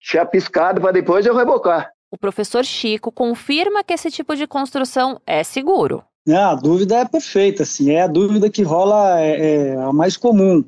Chapiscado 0.00 0.80
para 0.80 0.90
depois 0.90 1.26
eu 1.26 1.36
rebocar. 1.36 1.92
O 2.10 2.16
professor 2.16 2.64
Chico 2.64 3.12
confirma 3.12 3.84
que 3.84 3.92
esse 3.92 4.10
tipo 4.10 4.34
de 4.34 4.46
construção 4.46 5.20
é 5.26 5.44
seguro. 5.44 6.02
É, 6.26 6.34
a 6.34 6.54
dúvida 6.54 6.96
é 6.96 7.04
perfeita, 7.04 7.64
assim, 7.64 7.90
é 7.90 8.02
a 8.02 8.06
dúvida 8.06 8.48
que 8.48 8.62
rola, 8.62 9.20
é, 9.20 9.72
é 9.72 9.76
a 9.76 9.92
mais 9.92 10.16
comum. 10.16 10.64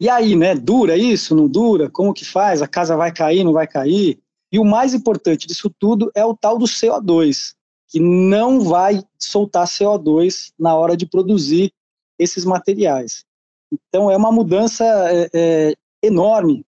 E 0.00 0.08
aí, 0.08 0.34
né, 0.34 0.54
dura 0.54 0.96
isso, 0.96 1.34
não 1.34 1.46
dura? 1.46 1.90
Como 1.90 2.14
que 2.14 2.24
faz? 2.24 2.62
A 2.62 2.66
casa 2.66 2.96
vai 2.96 3.12
cair, 3.12 3.44
não 3.44 3.52
vai 3.52 3.66
cair? 3.66 4.18
E 4.50 4.58
o 4.58 4.64
mais 4.64 4.94
importante 4.94 5.46
disso 5.46 5.70
tudo 5.78 6.10
é 6.14 6.24
o 6.24 6.34
tal 6.34 6.58
do 6.58 6.64
CO2, 6.64 7.54
que 7.88 8.00
não 8.00 8.60
vai 8.60 9.02
soltar 9.18 9.66
CO2 9.66 10.50
na 10.58 10.74
hora 10.74 10.96
de 10.96 11.04
produzir 11.04 11.72
esses 12.18 12.44
materiais. 12.44 13.24
Então, 13.72 14.10
é 14.10 14.16
uma 14.16 14.30
mudança 14.30 14.84
é, 14.84 15.30
é, 15.32 15.74
enorme 16.02 16.64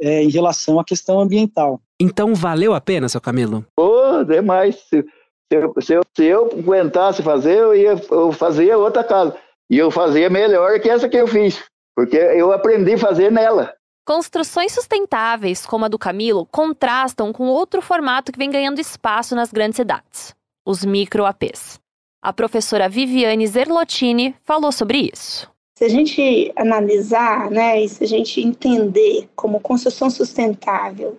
é, 0.00 0.22
em 0.22 0.28
relação 0.28 0.78
à 0.78 0.84
questão 0.84 1.20
ambiental. 1.20 1.80
Então, 2.00 2.34
valeu 2.34 2.74
a 2.74 2.80
pena, 2.80 3.08
seu 3.08 3.20
Camilo? 3.20 3.64
Oh, 3.78 4.24
demais. 4.24 4.76
Se, 4.88 5.02
se, 5.02 5.80
se, 5.80 5.92
eu, 5.94 6.02
se 6.14 6.24
eu 6.24 6.46
aguentasse 6.46 7.22
fazer, 7.22 7.58
eu, 7.58 7.74
ia, 7.74 7.94
eu 8.10 8.32
fazia 8.32 8.76
outra 8.76 9.04
casa. 9.04 9.36
E 9.70 9.78
eu 9.78 9.90
fazia 9.90 10.28
melhor 10.28 10.78
que 10.80 10.90
essa 10.90 11.08
que 11.08 11.16
eu 11.16 11.26
fiz, 11.26 11.62
porque 11.96 12.16
eu 12.16 12.52
aprendi 12.52 12.94
a 12.94 12.98
fazer 12.98 13.30
nela. 13.30 13.72
Construções 14.04 14.72
sustentáveis, 14.72 15.64
como 15.64 15.84
a 15.84 15.88
do 15.88 15.98
Camilo, 15.98 16.44
contrastam 16.46 17.32
com 17.32 17.46
outro 17.46 17.80
formato 17.80 18.32
que 18.32 18.38
vem 18.38 18.50
ganhando 18.50 18.80
espaço 18.80 19.36
nas 19.36 19.52
grandes 19.52 19.76
cidades: 19.76 20.34
os 20.66 20.84
micro-APs. 20.84 21.78
A 22.20 22.32
professora 22.32 22.88
Viviane 22.88 23.46
Zerlotini 23.46 24.34
falou 24.44 24.72
sobre 24.72 25.10
isso. 25.12 25.51
Se 25.82 25.86
a 25.86 25.88
gente 25.88 26.52
analisar, 26.54 27.50
né, 27.50 27.82
e 27.82 27.88
se 27.88 28.04
a 28.04 28.06
gente 28.06 28.40
entender 28.40 29.28
como 29.34 29.58
construção 29.58 30.08
sustentável 30.08 31.18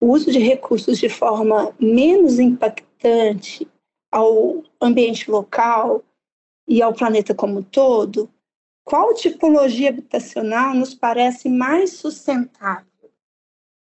o 0.00 0.12
uso 0.12 0.30
de 0.30 0.38
recursos 0.38 1.00
de 1.00 1.08
forma 1.08 1.74
menos 1.80 2.38
impactante 2.38 3.66
ao 4.12 4.62
ambiente 4.80 5.28
local 5.28 6.00
e 6.68 6.80
ao 6.80 6.94
planeta 6.94 7.34
como 7.34 7.58
um 7.58 7.62
todo, 7.64 8.30
qual 8.84 9.12
tipologia 9.14 9.88
habitacional 9.88 10.76
nos 10.76 10.94
parece 10.94 11.48
mais 11.48 11.94
sustentável? 11.94 12.86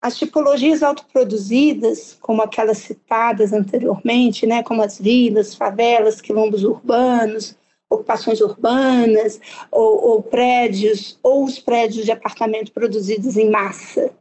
As 0.02 0.18
tipologias 0.18 0.82
autoproduzidas, 0.82 2.18
como 2.22 2.42
aquelas 2.42 2.78
citadas 2.78 3.52
anteriormente, 3.52 4.48
né, 4.48 4.64
como 4.64 4.82
as 4.82 4.98
vilas, 4.98 5.54
favelas, 5.54 6.22
quilombos 6.22 6.64
urbanos, 6.64 7.60
ocupações 7.92 8.40
urbanas, 8.40 9.40
ou, 9.70 10.10
ou, 10.10 10.24
prédios, 10.24 11.20
ou 11.22 11.44
os 11.44 11.60
prédios 11.60 12.06
de 12.06 12.12
apartamento 12.12 12.72
produzidos 12.72 13.38
em 13.38 13.50
massa? 13.50 14.12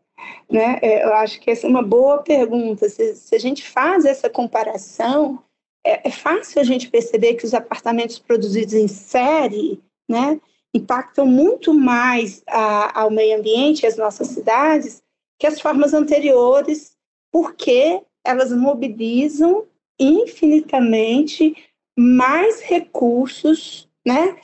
Né? 0.50 0.78
É, 0.82 1.04
eu 1.04 1.14
acho 1.14 1.40
que 1.40 1.50
essa 1.50 1.66
é 1.66 1.70
uma 1.70 1.82
boa 1.82 2.18
pergunta. 2.18 2.88
Se, 2.88 3.14
se 3.14 3.34
a 3.34 3.38
gente 3.38 3.66
faz 3.66 4.04
essa 4.04 4.28
comparação, 4.28 5.42
é, 5.86 6.08
é, 6.08 6.10
fácil 6.10 6.60
a 6.60 6.64
gente 6.64 6.90
perceber 6.90 7.34
que 7.34 7.44
os 7.44 7.54
apartamentos 7.54 8.18
produzidos 8.18 8.74
em 8.74 8.88
série 8.88 9.80
né, 10.08 10.40
impactam 10.74 11.24
muito 11.24 11.72
mais 11.72 12.42
a, 12.46 13.00
ao 13.00 13.10
meio 13.10 13.38
ambiente 13.38 13.82
e 13.82 13.86
às 13.86 13.96
nossas 13.96 14.28
cidades 14.28 15.02
que 15.38 15.46
as 15.46 15.60
formas 15.60 15.94
anteriores, 15.94 16.92
porque 17.32 18.02
elas 18.24 18.52
mobilizam 18.52 19.64
infinitamente 19.98 21.56
mais 22.00 22.62
recursos, 22.62 23.86
né, 24.06 24.36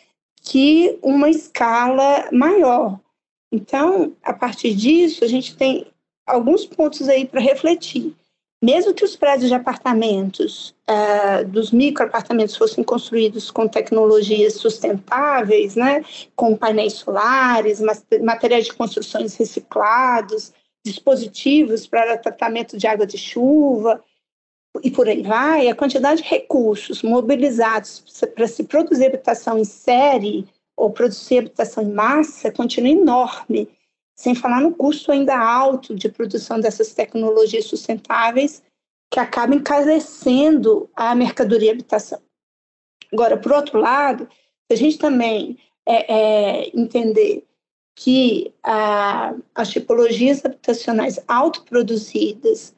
que 0.43 0.99
uma 1.03 1.31
escala 1.31 2.29
maior. 2.31 3.01
Então, 3.51 4.13
a 4.23 4.35
partir 4.35 4.75
disso, 4.75 5.25
a 5.25 5.27
gente 5.27 5.57
tem 5.57 5.87
alguns 6.27 6.67
pontos 6.67 7.09
aí 7.09 7.25
para 7.25 7.41
refletir. 7.41 8.15
Mesmo 8.63 8.93
que 8.93 9.05
os 9.05 9.17
prédios 9.17 9.49
de 9.49 9.55
apartamentos, 9.55 10.75
uh, 10.89 11.47
dos 11.47 11.71
microapartamentos, 11.71 12.57
fossem 12.57 12.85
construídos 12.85 13.51
com 13.51 13.67
tecnologias 13.67 14.55
sustentáveis, 14.55 15.77
né, 15.77 16.05
com 16.35 16.55
painéis 16.55 16.95
solares, 16.95 17.81
materiais 18.23 18.67
de 18.67 18.75
construções 18.75 19.35
reciclados, 19.35 20.53
dispositivos 20.85 21.87
para 21.87 22.19
tratamento 22.19 22.77
de 22.77 22.87
água 22.87 23.07
de 23.07 23.17
chuva 23.17 24.03
e 24.83 24.91
por 24.91 25.09
aí 25.09 25.23
vai, 25.23 25.69
a 25.69 25.75
quantidade 25.75 26.23
de 26.23 26.29
recursos 26.29 27.03
mobilizados 27.03 28.03
para 28.35 28.47
se 28.47 28.65
produzir 28.65 29.07
habitação 29.07 29.59
em 29.59 29.65
série 29.65 30.47
ou 30.77 30.91
produzir 30.91 31.39
habitação 31.39 31.83
em 31.83 31.93
massa 31.93 32.51
continua 32.51 32.91
enorme, 32.91 33.69
sem 34.15 34.35
falar 34.35 34.61
no 34.61 34.75
custo 34.75 35.13
ainda 35.13 35.39
alto 35.39 35.95
de 35.95 36.09
produção 36.09 36.61
dessas 36.61 36.93
tecnologias 36.93 37.67
sustentáveis 37.67 38.63
que 39.11 39.21
acaba 39.21 39.55
encarecendo 39.55 40.91
a 40.95 41.15
mercadoria 41.15 41.73
habitação. 41.73 42.21
Agora, 43.13 43.37
por 43.37 43.53
outro 43.53 43.79
lado, 43.79 44.29
a 44.71 44.75
gente 44.75 44.99
também 44.99 45.59
é, 45.87 46.13
é, 46.13 46.71
entender 46.75 47.47
que 47.95 48.53
a, 48.63 49.35
as 49.55 49.71
tipologias 49.71 50.45
habitacionais 50.45 51.19
autoproduzidas 51.27 52.76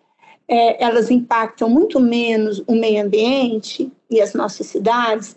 é, 0.48 0.82
elas 0.82 1.10
impactam 1.10 1.68
muito 1.68 2.00
menos 2.00 2.62
o 2.66 2.74
meio 2.74 3.04
ambiente 3.04 3.92
e 4.10 4.20
as 4.20 4.32
nossas 4.32 4.66
cidades, 4.66 5.36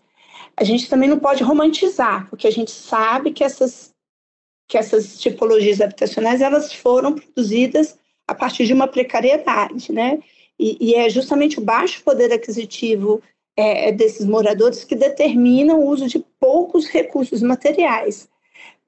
a 0.55 0.63
gente 0.63 0.89
também 0.89 1.09
não 1.09 1.19
pode 1.19 1.43
romantizar, 1.43 2.29
porque 2.29 2.47
a 2.47 2.51
gente 2.51 2.71
sabe 2.71 3.31
que 3.31 3.43
essas, 3.43 3.93
que 4.67 4.77
essas 4.77 5.19
tipologias 5.19 5.81
habitacionais 5.81 6.41
elas 6.41 6.71
foram 6.71 7.13
produzidas 7.13 7.97
a 8.27 8.33
partir 8.33 8.65
de 8.65 8.73
uma 8.73 8.87
precariedade, 8.87 9.91
né? 9.91 10.19
E, 10.57 10.77
e 10.79 10.95
é 10.95 11.09
justamente 11.09 11.59
o 11.59 11.63
baixo 11.63 12.03
poder 12.03 12.31
aquisitivo 12.31 13.21
é, 13.57 13.91
desses 13.91 14.25
moradores 14.25 14.83
que 14.83 14.95
determina 14.95 15.73
o 15.73 15.85
uso 15.87 16.07
de 16.07 16.23
poucos 16.39 16.87
recursos 16.87 17.41
materiais. 17.41 18.29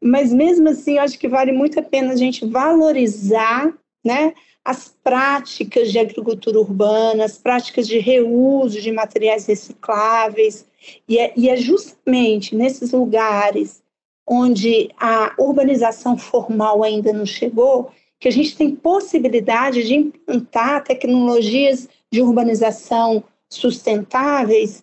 Mas 0.02 0.32
mesmo 0.32 0.70
assim, 0.70 0.98
eu 0.98 1.02
acho 1.02 1.18
que 1.18 1.28
vale 1.28 1.52
muito 1.52 1.80
a 1.80 1.84
pena 1.84 2.14
a 2.14 2.16
gente 2.16 2.46
valorizar, 2.46 3.74
né? 4.04 4.34
As 4.66 4.96
práticas 5.04 5.92
de 5.92 6.00
agricultura 6.00 6.60
urbana, 6.60 7.26
as 7.26 7.38
práticas 7.38 7.88
de 7.88 8.00
reuso 8.00 8.82
de 8.82 8.92
materiais 8.92 9.46
recicláveis, 9.46 10.66
e 11.08 11.18
é, 11.18 11.34
e 11.36 11.50
é 11.50 11.58
justamente 11.58 12.56
nesses 12.56 12.92
lugares 12.92 13.84
onde 14.26 14.90
a 14.98 15.34
urbanização 15.38 16.18
formal 16.18 16.84
ainda 16.84 17.12
não 17.12 17.26
chegou 17.26 17.92
que 18.20 18.28
a 18.30 18.32
gente 18.32 18.56
tem 18.56 18.74
possibilidade 18.74 19.84
de 19.84 19.96
implantar 19.96 20.84
tecnologias 20.84 21.90
de 22.10 22.22
urbanização 22.22 23.22
sustentáveis 23.50 24.82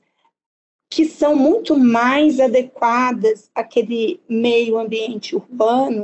que 0.90 1.06
são 1.06 1.36
muito 1.36 1.78
mais 1.78 2.40
adequadas 2.40 3.48
àquele 3.54 4.20
meio 4.28 4.78
ambiente 4.78 5.36
urbano. 5.36 6.02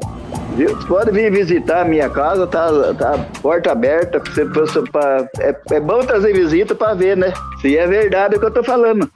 Viu? 0.56 0.74
Pode 0.86 1.10
vir 1.10 1.30
visitar 1.30 1.82
a 1.82 1.84
minha 1.84 2.08
casa, 2.08 2.46
tá, 2.46 2.66
tá 2.94 3.18
porta 3.42 3.72
aberta. 3.72 4.18
Pra, 4.18 4.82
pra, 4.90 5.28
é, 5.38 5.54
é 5.72 5.80
bom 5.80 5.98
trazer 6.00 6.32
visita 6.32 6.74
para 6.74 6.94
ver, 6.94 7.14
né? 7.14 7.32
Se 7.60 7.76
é 7.76 7.86
verdade 7.86 8.36
o 8.36 8.40
que 8.40 8.46
eu 8.46 8.50
tô 8.50 8.64
falando. 8.64 9.10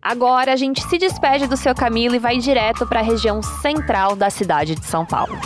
Agora 0.00 0.54
a 0.54 0.56
gente 0.56 0.82
se 0.88 0.96
despede 0.96 1.46
do 1.46 1.56
seu 1.56 1.74
Camilo 1.74 2.14
e 2.14 2.18
vai 2.18 2.38
direto 2.38 2.86
para 2.86 3.00
a 3.00 3.02
região 3.02 3.42
central 3.42 4.16
da 4.16 4.30
cidade 4.30 4.74
de 4.74 4.86
São 4.86 5.04
Paulo. 5.04 5.38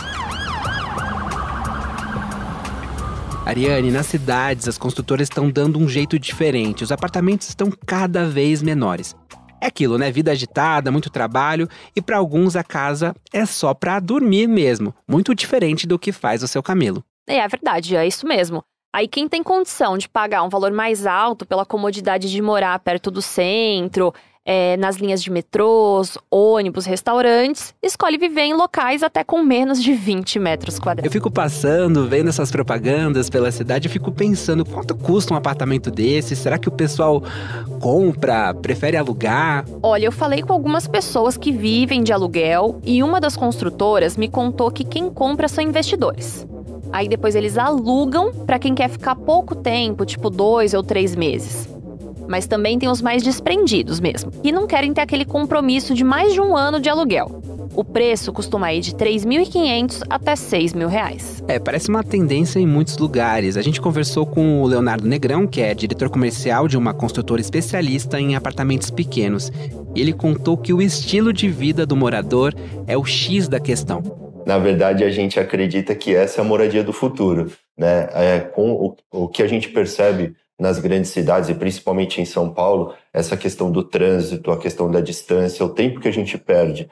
Ariane, 3.45 3.91
nas 3.91 4.05
cidades 4.05 4.67
as 4.67 4.77
construtoras 4.77 5.25
estão 5.25 5.49
dando 5.49 5.79
um 5.79 5.89
jeito 5.89 6.17
diferente. 6.17 6.83
Os 6.83 6.91
apartamentos 6.91 7.49
estão 7.49 7.71
cada 7.85 8.25
vez 8.25 8.61
menores. 8.61 9.15
É 9.61 9.67
aquilo, 9.67 9.97
né? 9.97 10.11
Vida 10.11 10.31
agitada, 10.31 10.91
muito 10.91 11.09
trabalho 11.09 11.67
e 11.95 12.01
para 12.01 12.17
alguns 12.17 12.55
a 12.55 12.63
casa 12.63 13.15
é 13.33 13.45
só 13.45 13.73
para 13.73 13.99
dormir 13.99 14.47
mesmo, 14.47 14.93
muito 15.07 15.35
diferente 15.35 15.85
do 15.85 15.99
que 15.99 16.11
faz 16.11 16.43
o 16.43 16.47
seu 16.47 16.63
Camilo. 16.63 17.03
É, 17.27 17.37
é 17.37 17.47
verdade, 17.47 17.95
é 17.95 18.07
isso 18.07 18.25
mesmo. 18.25 18.63
Aí 18.93 19.07
quem 19.07 19.27
tem 19.27 19.43
condição 19.43 19.97
de 19.97 20.09
pagar 20.09 20.41
um 20.41 20.49
valor 20.49 20.71
mais 20.71 21.05
alto 21.05 21.45
pela 21.45 21.65
comodidade 21.65 22.31
de 22.31 22.41
morar 22.41 22.79
perto 22.79 23.11
do 23.11 23.21
centro, 23.21 24.13
é, 24.51 24.75
nas 24.77 24.95
linhas 24.95 25.21
de 25.21 25.29
metrôs, 25.29 26.17
ônibus, 26.31 26.87
restaurantes, 26.87 27.75
escolhe 27.83 28.17
viver 28.17 28.41
em 28.41 28.55
locais 28.55 29.03
até 29.03 29.23
com 29.23 29.43
menos 29.43 29.79
de 29.79 29.93
20 29.93 30.39
metros 30.39 30.79
quadrados. 30.79 31.05
Eu 31.05 31.11
fico 31.11 31.29
passando, 31.29 32.09
vendo 32.09 32.29
essas 32.29 32.49
propagandas 32.49 33.29
pela 33.29 33.51
cidade 33.51 33.87
e 33.87 33.91
fico 33.91 34.11
pensando 34.11 34.65
quanto 34.65 34.95
custa 34.95 35.35
um 35.35 35.37
apartamento 35.37 35.91
desse? 35.91 36.35
Será 36.35 36.57
que 36.57 36.67
o 36.67 36.71
pessoal 36.71 37.21
compra, 37.79 38.51
prefere 38.55 38.97
alugar? 38.97 39.65
Olha, 39.83 40.05
eu 40.05 40.11
falei 40.11 40.41
com 40.41 40.51
algumas 40.51 40.87
pessoas 40.87 41.37
que 41.37 41.51
vivem 41.51 42.01
de 42.01 42.11
aluguel 42.11 42.81
e 42.83 43.03
uma 43.03 43.21
das 43.21 43.37
construtoras 43.37 44.17
me 44.17 44.27
contou 44.27 44.71
que 44.71 44.83
quem 44.83 45.11
compra 45.11 45.47
são 45.47 45.63
investidores. 45.63 46.47
Aí 46.91 47.07
depois 47.07 47.35
eles 47.35 47.55
alugam 47.55 48.33
para 48.47 48.57
quem 48.57 48.73
quer 48.73 48.89
ficar 48.89 49.15
pouco 49.15 49.53
tempo, 49.53 50.07
tipo 50.07 50.27
dois 50.27 50.73
ou 50.73 50.81
três 50.81 51.15
meses 51.15 51.69
mas 52.29 52.45
também 52.45 52.77
tem 52.77 52.87
os 52.87 53.01
mais 53.01 53.23
desprendidos 53.23 53.99
mesmo, 53.99 54.31
que 54.31 54.51
não 54.51 54.67
querem 54.67 54.93
ter 54.93 55.01
aquele 55.01 55.25
compromisso 55.25 55.95
de 55.95 56.03
mais 56.03 56.31
de 56.31 56.39
um 56.39 56.55
ano 56.55 56.79
de 56.79 56.87
aluguel. 56.87 57.41
O 57.75 57.83
preço 57.83 58.31
costuma 58.31 58.71
ir 58.73 58.81
de 58.81 58.93
3.500 58.93 60.03
até 60.09 60.35
6 60.35 60.73
mil 60.73 60.87
reais. 60.87 61.43
É, 61.47 61.57
parece 61.57 61.89
uma 61.89 62.03
tendência 62.03 62.59
em 62.59 62.67
muitos 62.67 62.97
lugares. 62.97 63.57
A 63.57 63.61
gente 63.61 63.81
conversou 63.81 64.25
com 64.25 64.61
o 64.61 64.67
Leonardo 64.67 65.07
Negrão, 65.07 65.47
que 65.47 65.61
é 65.61 65.73
diretor 65.73 66.09
comercial 66.09 66.67
de 66.67 66.77
uma 66.77 66.93
construtora 66.93 67.41
especialista 67.41 68.19
em 68.19 68.35
apartamentos 68.35 68.91
pequenos. 68.91 69.51
Ele 69.95 70.13
contou 70.13 70.57
que 70.57 70.73
o 70.73 70.81
estilo 70.81 71.31
de 71.31 71.47
vida 71.47 71.85
do 71.85 71.95
morador 71.95 72.53
é 72.85 72.97
o 72.97 73.05
X 73.05 73.47
da 73.47 73.59
questão. 73.59 74.03
Na 74.45 74.57
verdade, 74.57 75.03
a 75.03 75.09
gente 75.09 75.39
acredita 75.39 75.95
que 75.95 76.13
essa 76.13 76.41
é 76.41 76.43
a 76.43 76.47
moradia 76.47 76.83
do 76.83 76.91
futuro. 76.91 77.51
Né? 77.77 78.09
É, 78.13 78.39
com 78.39 78.71
o, 78.71 78.95
o 79.11 79.27
que 79.27 79.41
a 79.41 79.47
gente 79.47 79.69
percebe 79.69 80.35
nas 80.59 80.77
grandes 80.79 81.11
cidades 81.11 81.49
e 81.49 81.53
principalmente 81.53 82.21
em 82.21 82.25
São 82.25 82.49
Paulo, 82.49 82.93
essa 83.13 83.37
questão 83.37 83.71
do 83.71 83.83
trânsito, 83.83 84.51
a 84.51 84.57
questão 84.57 84.91
da 84.91 84.99
distância, 84.99 85.65
o 85.65 85.69
tempo 85.69 85.99
que 85.99 86.07
a 86.07 86.13
gente 86.13 86.37
perde 86.37 86.89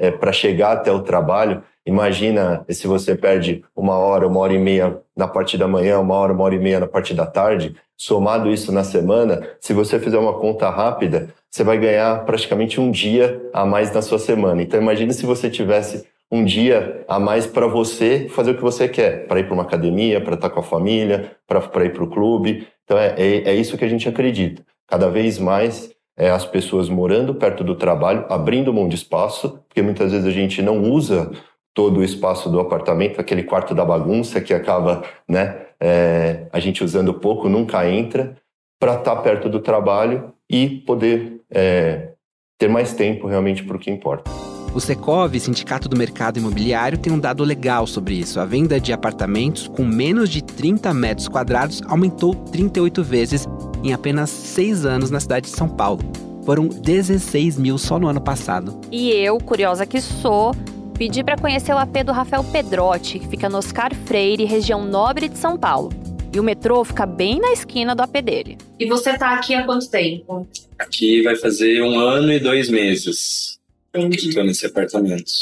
é, 0.00 0.10
para 0.10 0.32
chegar 0.32 0.72
até 0.72 0.90
o 0.90 1.02
trabalho. 1.02 1.62
Imagina 1.86 2.64
se 2.68 2.86
você 2.86 3.14
perde 3.14 3.64
uma 3.74 3.96
hora, 3.96 4.26
uma 4.26 4.40
hora 4.40 4.52
e 4.52 4.58
meia 4.58 4.98
na 5.16 5.26
parte 5.26 5.56
da 5.56 5.66
manhã, 5.66 5.98
uma 5.98 6.14
hora, 6.14 6.32
uma 6.32 6.44
hora 6.44 6.54
e 6.54 6.58
meia 6.58 6.80
na 6.80 6.86
parte 6.86 7.14
da 7.14 7.26
tarde, 7.26 7.74
somado 7.96 8.50
isso 8.50 8.72
na 8.72 8.82
semana, 8.82 9.46
se 9.60 9.72
você 9.72 9.98
fizer 9.98 10.18
uma 10.18 10.34
conta 10.34 10.70
rápida, 10.70 11.28
você 11.50 11.62
vai 11.62 11.78
ganhar 11.78 12.24
praticamente 12.24 12.80
um 12.80 12.90
dia 12.90 13.40
a 13.52 13.66
mais 13.66 13.92
na 13.92 14.02
sua 14.02 14.18
semana. 14.18 14.62
Então 14.62 14.80
imagine 14.80 15.12
se 15.12 15.26
você 15.26 15.50
tivesse 15.50 16.06
um 16.30 16.44
dia 16.44 17.04
a 17.08 17.18
mais 17.18 17.46
para 17.46 17.66
você 17.66 18.28
fazer 18.30 18.52
o 18.52 18.56
que 18.56 18.62
você 18.62 18.88
quer, 18.88 19.26
para 19.26 19.40
ir 19.40 19.44
para 19.44 19.54
uma 19.54 19.64
academia, 19.64 20.20
para 20.20 20.34
estar 20.34 20.50
com 20.50 20.60
a 20.60 20.62
família, 20.62 21.32
para 21.46 21.84
ir 21.84 21.92
para 21.92 22.04
o 22.04 22.10
clube. 22.10 22.66
Então 22.84 22.96
é, 22.96 23.14
é, 23.16 23.48
é, 23.50 23.54
isso 23.54 23.76
que 23.76 23.84
a 23.84 23.88
gente 23.88 24.08
acredita. 24.08 24.62
Cada 24.86 25.10
vez 25.10 25.38
mais 25.38 25.90
é, 26.16 26.30
as 26.30 26.44
pessoas 26.44 26.88
morando 26.88 27.34
perto 27.34 27.64
do 27.64 27.74
trabalho, 27.74 28.26
abrindo 28.28 28.72
mão 28.72 28.88
de 28.88 28.94
espaço, 28.94 29.60
porque 29.66 29.82
muitas 29.82 30.12
vezes 30.12 30.26
a 30.26 30.30
gente 30.30 30.62
não 30.62 30.82
usa 30.82 31.30
todo 31.74 31.98
o 31.98 32.04
espaço 32.04 32.50
do 32.50 32.60
apartamento, 32.60 33.20
aquele 33.20 33.42
quarto 33.42 33.74
da 33.74 33.84
bagunça 33.84 34.40
que 34.40 34.52
acaba, 34.52 35.02
né, 35.28 35.66
é, 35.80 36.46
a 36.52 36.60
gente 36.60 36.84
usando 36.84 37.14
pouco, 37.14 37.48
nunca 37.48 37.88
entra, 37.88 38.36
para 38.78 38.94
estar 38.94 39.16
tá 39.16 39.22
perto 39.22 39.48
do 39.48 39.60
trabalho 39.60 40.32
e 40.48 40.68
poder 40.68 41.40
é, 41.50 42.12
ter 42.58 42.68
mais 42.68 42.92
tempo 42.92 43.26
realmente 43.26 43.62
para 43.62 43.76
o 43.76 43.80
que 43.80 43.90
importa. 43.90 44.49
O 44.74 44.80
Secov, 44.80 45.38
Sindicato 45.38 45.88
do 45.88 45.96
Mercado 45.96 46.38
Imobiliário, 46.38 46.96
tem 46.96 47.12
um 47.12 47.18
dado 47.18 47.42
legal 47.42 47.86
sobre 47.86 48.14
isso. 48.14 48.38
A 48.38 48.44
venda 48.44 48.80
de 48.80 48.92
apartamentos 48.92 49.66
com 49.66 49.84
menos 49.84 50.30
de 50.30 50.42
30 50.42 50.94
metros 50.94 51.28
quadrados 51.28 51.82
aumentou 51.86 52.34
38 52.34 53.02
vezes 53.02 53.48
em 53.82 53.92
apenas 53.92 54.30
seis 54.30 54.84
anos 54.84 55.10
na 55.10 55.18
cidade 55.18 55.46
de 55.46 55.56
São 55.56 55.68
Paulo. 55.68 56.00
Foram 56.44 56.68
16 56.68 57.58
mil 57.58 57.78
só 57.78 57.98
no 57.98 58.08
ano 58.08 58.20
passado. 58.20 58.80
E 58.90 59.10
eu, 59.10 59.38
curiosa 59.38 59.84
que 59.84 60.00
sou, 60.00 60.54
pedi 60.96 61.22
para 61.24 61.36
conhecer 61.36 61.72
o 61.72 61.78
AP 61.78 62.04
do 62.04 62.12
Rafael 62.12 62.44
Pedrotti, 62.44 63.18
que 63.18 63.28
fica 63.28 63.48
no 63.48 63.58
Oscar 63.58 63.94
Freire, 64.06 64.44
região 64.44 64.84
nobre 64.84 65.28
de 65.28 65.38
São 65.38 65.56
Paulo. 65.56 65.90
E 66.32 66.38
o 66.38 66.42
metrô 66.44 66.84
fica 66.84 67.04
bem 67.04 67.40
na 67.40 67.52
esquina 67.52 67.94
do 67.94 68.02
AP 68.02 68.22
dele. 68.22 68.56
E 68.78 68.86
você 68.86 69.18
tá 69.18 69.34
aqui 69.34 69.52
há 69.52 69.64
quanto 69.64 69.90
tempo? 69.90 70.46
Aqui 70.78 71.22
vai 71.22 71.34
fazer 71.36 71.82
um 71.82 71.98
ano 71.98 72.32
e 72.32 72.38
dois 72.38 72.70
meses. 72.70 73.59
Entendi. 73.94 74.42
Nesse 74.42 74.66
apartamento. 74.66 75.32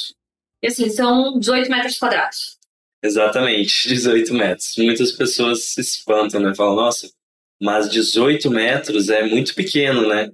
E 0.62 0.66
assim, 0.66 0.88
são 0.88 1.38
18 1.38 1.70
metros 1.70 1.98
quadrados. 1.98 2.58
Exatamente, 3.02 3.88
18 3.88 4.34
metros. 4.34 4.74
Muitas 4.78 5.12
pessoas 5.12 5.64
se 5.64 5.80
espantam, 5.80 6.40
né? 6.40 6.54
Falam, 6.54 6.76
nossa, 6.76 7.10
mas 7.60 7.88
18 7.88 8.50
metros 8.50 9.08
é 9.08 9.22
muito 9.24 9.54
pequeno, 9.54 10.08
né? 10.08 10.30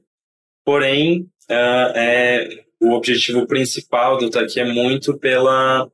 Porém, 0.64 1.28
uh, 1.50 1.92
é, 1.94 2.64
o 2.80 2.92
objetivo 2.92 3.46
principal 3.46 4.16
do 4.16 4.30
Taqui 4.30 4.60
é 4.60 4.72
muito 4.72 5.18
pela 5.18 5.90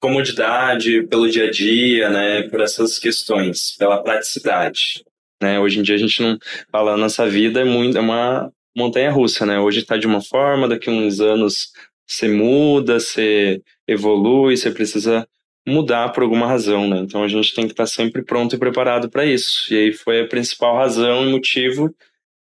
comodidade, 0.00 1.06
pelo 1.06 1.28
dia 1.28 1.46
a 1.46 1.50
dia, 1.50 2.10
né? 2.10 2.42
Por 2.48 2.60
essas 2.60 2.98
questões, 2.98 3.76
pela 3.76 4.02
praticidade. 4.02 5.04
Né? 5.42 5.58
Hoje 5.58 5.80
em 5.80 5.82
dia 5.82 5.94
a 5.94 5.98
gente 5.98 6.22
não 6.22 6.38
fala, 6.70 6.96
nossa 6.96 7.28
vida 7.28 7.60
é 7.60 7.64
muito, 7.64 7.98
é 7.98 8.00
uma 8.00 8.52
montanha 8.76 9.10
russa, 9.10 9.46
né? 9.46 9.58
Hoje 9.58 9.80
está 9.80 9.96
de 9.96 10.06
uma 10.06 10.20
forma, 10.20 10.68
daqui 10.68 10.90
a 10.90 10.92
uns 10.92 11.20
anos 11.20 11.72
você 12.06 12.28
muda, 12.28 13.00
você 13.00 13.62
evolui, 13.86 14.56
você 14.56 14.70
precisa 14.70 15.26
mudar 15.66 16.10
por 16.10 16.22
alguma 16.22 16.46
razão, 16.46 16.88
né? 16.88 16.98
Então 16.98 17.22
a 17.22 17.28
gente 17.28 17.54
tem 17.54 17.66
que 17.66 17.72
estar 17.72 17.86
sempre 17.86 18.22
pronto 18.22 18.54
e 18.54 18.58
preparado 18.58 19.08
para 19.08 19.24
isso. 19.24 19.72
E 19.72 19.76
aí 19.76 19.92
foi 19.92 20.20
a 20.20 20.28
principal 20.28 20.76
razão 20.76 21.26
e 21.26 21.32
motivo 21.32 21.94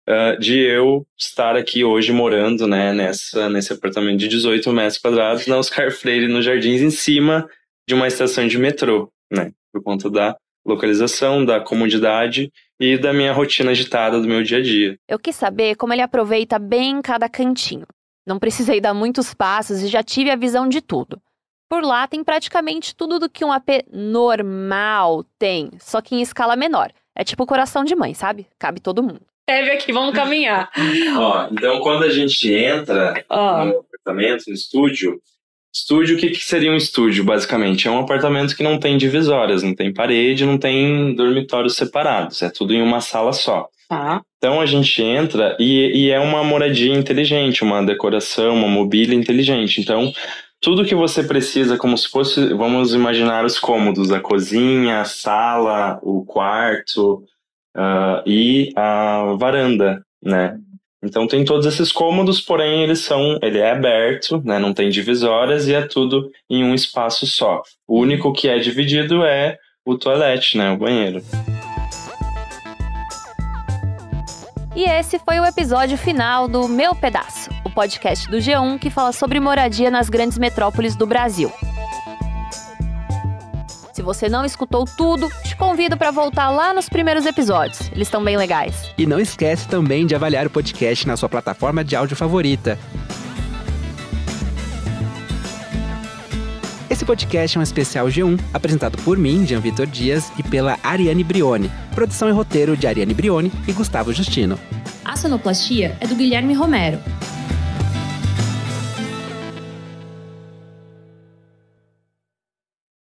uh, 0.07 0.39
de 0.39 0.57
eu 0.57 1.05
estar 1.17 1.55
aqui 1.55 1.83
hoje 1.83 2.13
morando, 2.13 2.65
né, 2.65 2.93
nessa, 2.93 3.49
nesse 3.49 3.73
apartamento 3.73 4.19
de 4.19 4.27
18 4.27 4.71
metros 4.71 4.97
quadrados 4.97 5.47
na 5.47 5.57
Oscar 5.57 5.91
Freire, 5.91 6.27
nos 6.27 6.45
Jardins, 6.45 6.81
em 6.81 6.89
cima 6.89 7.47
de 7.87 7.93
uma 7.93 8.07
estação 8.07 8.47
de 8.47 8.57
metrô, 8.57 9.11
né? 9.31 9.51
Por 9.73 9.83
conta 9.83 10.09
da 10.09 10.37
localização, 10.65 11.43
da 11.43 11.59
comodidade 11.59 12.51
e 12.79 12.97
da 12.97 13.11
minha 13.11 13.33
rotina 13.33 13.71
agitada 13.71 14.19
do 14.19 14.27
meu 14.27 14.41
dia 14.41 14.59
a 14.59 14.61
dia. 14.61 14.97
Eu 15.07 15.19
quis 15.19 15.35
saber 15.35 15.75
como 15.75 15.93
ele 15.93 16.01
aproveita 16.01 16.57
bem 16.57 17.01
cada 17.01 17.27
cantinho. 17.27 17.85
Não 18.25 18.39
precisei 18.39 18.79
dar 18.79 18.93
muitos 18.93 19.33
passos 19.33 19.81
e 19.81 19.87
já 19.87 20.03
tive 20.03 20.29
a 20.29 20.35
visão 20.35 20.69
de 20.69 20.81
tudo. 20.81 21.21
Por 21.69 21.83
lá 21.83 22.07
tem 22.07 22.23
praticamente 22.23 22.95
tudo 22.95 23.19
do 23.19 23.29
que 23.29 23.45
um 23.45 23.51
AP 23.51 23.85
normal 23.91 25.23
tem, 25.37 25.69
só 25.79 26.01
que 26.01 26.15
em 26.15 26.21
escala 26.21 26.55
menor. 26.55 26.91
É 27.15 27.23
tipo 27.23 27.45
coração 27.45 27.83
de 27.83 27.95
mãe, 27.95 28.13
sabe? 28.13 28.47
Cabe 28.57 28.79
todo 28.79 29.03
mundo. 29.03 29.21
Teve 29.45 29.71
aqui, 29.71 29.91
vamos 29.91 30.15
caminhar. 30.15 30.71
Ó, 31.17 31.47
então 31.51 31.79
quando 31.81 32.03
a 32.03 32.09
gente 32.09 32.51
entra 32.53 33.25
Ó. 33.29 33.65
no 33.65 33.79
apartamento, 33.79 34.45
no 34.47 34.53
estúdio, 34.53 35.19
estúdio, 35.73 36.17
o 36.17 36.19
que, 36.19 36.29
que 36.29 36.43
seria 36.43 36.71
um 36.71 36.75
estúdio, 36.75 37.23
basicamente? 37.23 37.87
É 37.87 37.91
um 37.91 37.99
apartamento 37.99 38.55
que 38.55 38.63
não 38.63 38.79
tem 38.79 38.97
divisórias, 38.97 39.63
não 39.63 39.75
tem 39.75 39.93
parede, 39.93 40.45
não 40.45 40.57
tem 40.57 41.13
dormitórios 41.15 41.75
separados, 41.75 42.41
é 42.41 42.49
tudo 42.49 42.73
em 42.73 42.81
uma 42.81 43.01
sala 43.01 43.33
só. 43.33 43.67
Tá. 43.87 44.21
Então 44.37 44.61
a 44.61 44.65
gente 44.65 45.01
entra 45.01 45.57
e, 45.59 46.05
e 46.05 46.09
é 46.11 46.19
uma 46.19 46.43
moradia 46.43 46.93
inteligente, 46.93 47.63
uma 47.63 47.83
decoração, 47.83 48.55
uma 48.55 48.67
mobília 48.67 49.15
inteligente. 49.15 49.81
Então 49.81 50.13
tudo 50.61 50.85
que 50.85 50.93
você 50.93 51.23
precisa, 51.23 51.77
como 51.77 51.97
se 51.97 52.07
fosse, 52.09 52.53
vamos 52.53 52.93
imaginar 52.93 53.45
os 53.45 53.57
cômodos, 53.57 54.11
a 54.11 54.19
cozinha, 54.19 55.01
a 55.01 55.05
sala, 55.05 55.99
o 56.03 56.25
quarto 56.25 57.23
ah, 57.75 58.21
e 58.25 58.71
a 58.75 59.35
varanda, 59.39 60.03
né? 60.21 60.59
Então 61.01 61.25
tem 61.25 61.45
todos 61.45 61.65
esses 61.65 61.91
cômodos, 61.93 62.41
porém 62.41 62.83
eles 62.83 62.99
são, 62.99 63.39
ele 63.41 63.59
é 63.59 63.71
aberto, 63.71 64.41
né? 64.43 64.59
Não 64.59 64.73
tem 64.73 64.89
divisórias 64.89 65.67
e 65.67 65.73
é 65.73 65.81
tudo 65.81 66.29
em 66.49 66.63
um 66.63 66.73
espaço 66.73 67.25
só. 67.25 67.61
O 67.87 67.99
único 67.99 68.33
que 68.33 68.49
é 68.49 68.59
dividido 68.59 69.23
é 69.23 69.57
o 69.85 69.97
toalete, 69.97 70.57
né? 70.57 70.71
O 70.71 70.77
banheiro. 70.77 71.23
E 74.75 74.83
esse 74.83 75.19
foi 75.19 75.39
o 75.39 75.45
episódio 75.45 75.97
final 75.97 76.47
do 76.47 76.67
Meu 76.67 76.93
Pedaço, 76.93 77.49
o 77.65 77.69
podcast 77.69 78.29
do 78.29 78.37
G1 78.37 78.77
que 78.77 78.89
fala 78.89 79.11
sobre 79.11 79.39
moradia 79.39 79.89
nas 79.89 80.09
grandes 80.09 80.37
metrópoles 80.37 80.95
do 80.95 81.07
Brasil. 81.07 81.51
Se 84.09 84.21
você 84.21 84.29
não 84.29 84.43
escutou 84.43 84.85
tudo, 84.85 85.29
te 85.43 85.55
convido 85.55 85.95
para 85.95 86.09
voltar 86.09 86.49
lá 86.49 86.73
nos 86.73 86.89
primeiros 86.89 87.27
episódios. 87.27 87.91
Eles 87.91 88.07
estão 88.07 88.23
bem 88.23 88.35
legais. 88.35 88.91
E 88.97 89.05
não 89.05 89.19
esquece 89.19 89.67
também 89.67 90.07
de 90.07 90.15
avaliar 90.15 90.47
o 90.47 90.49
podcast 90.49 91.07
na 91.07 91.15
sua 91.15 91.29
plataforma 91.29 91.83
de 91.83 91.95
áudio 91.95 92.15
favorita. 92.15 92.79
Esse 96.89 97.05
podcast 97.05 97.55
é 97.55 97.59
um 97.59 97.63
especial 97.63 98.07
G1, 98.07 98.39
apresentado 98.51 98.97
por 99.03 99.15
mim, 99.15 99.45
Jean 99.45 99.59
Vitor 99.59 99.85
Dias, 99.85 100.31
e 100.39 100.41
pela 100.43 100.79
Ariane 100.83 101.23
Brioni. 101.23 101.71
Produção 101.93 102.27
e 102.27 102.31
roteiro 102.31 102.75
de 102.75 102.87
Ariane 102.87 103.13
Brioni 103.13 103.51
e 103.67 103.71
Gustavo 103.71 104.11
Justino. 104.11 104.57
A 105.05 105.15
sonoplastia 105.15 105.95
é 105.99 106.07
do 106.07 106.15
Guilherme 106.15 106.55
Romero. 106.55 106.97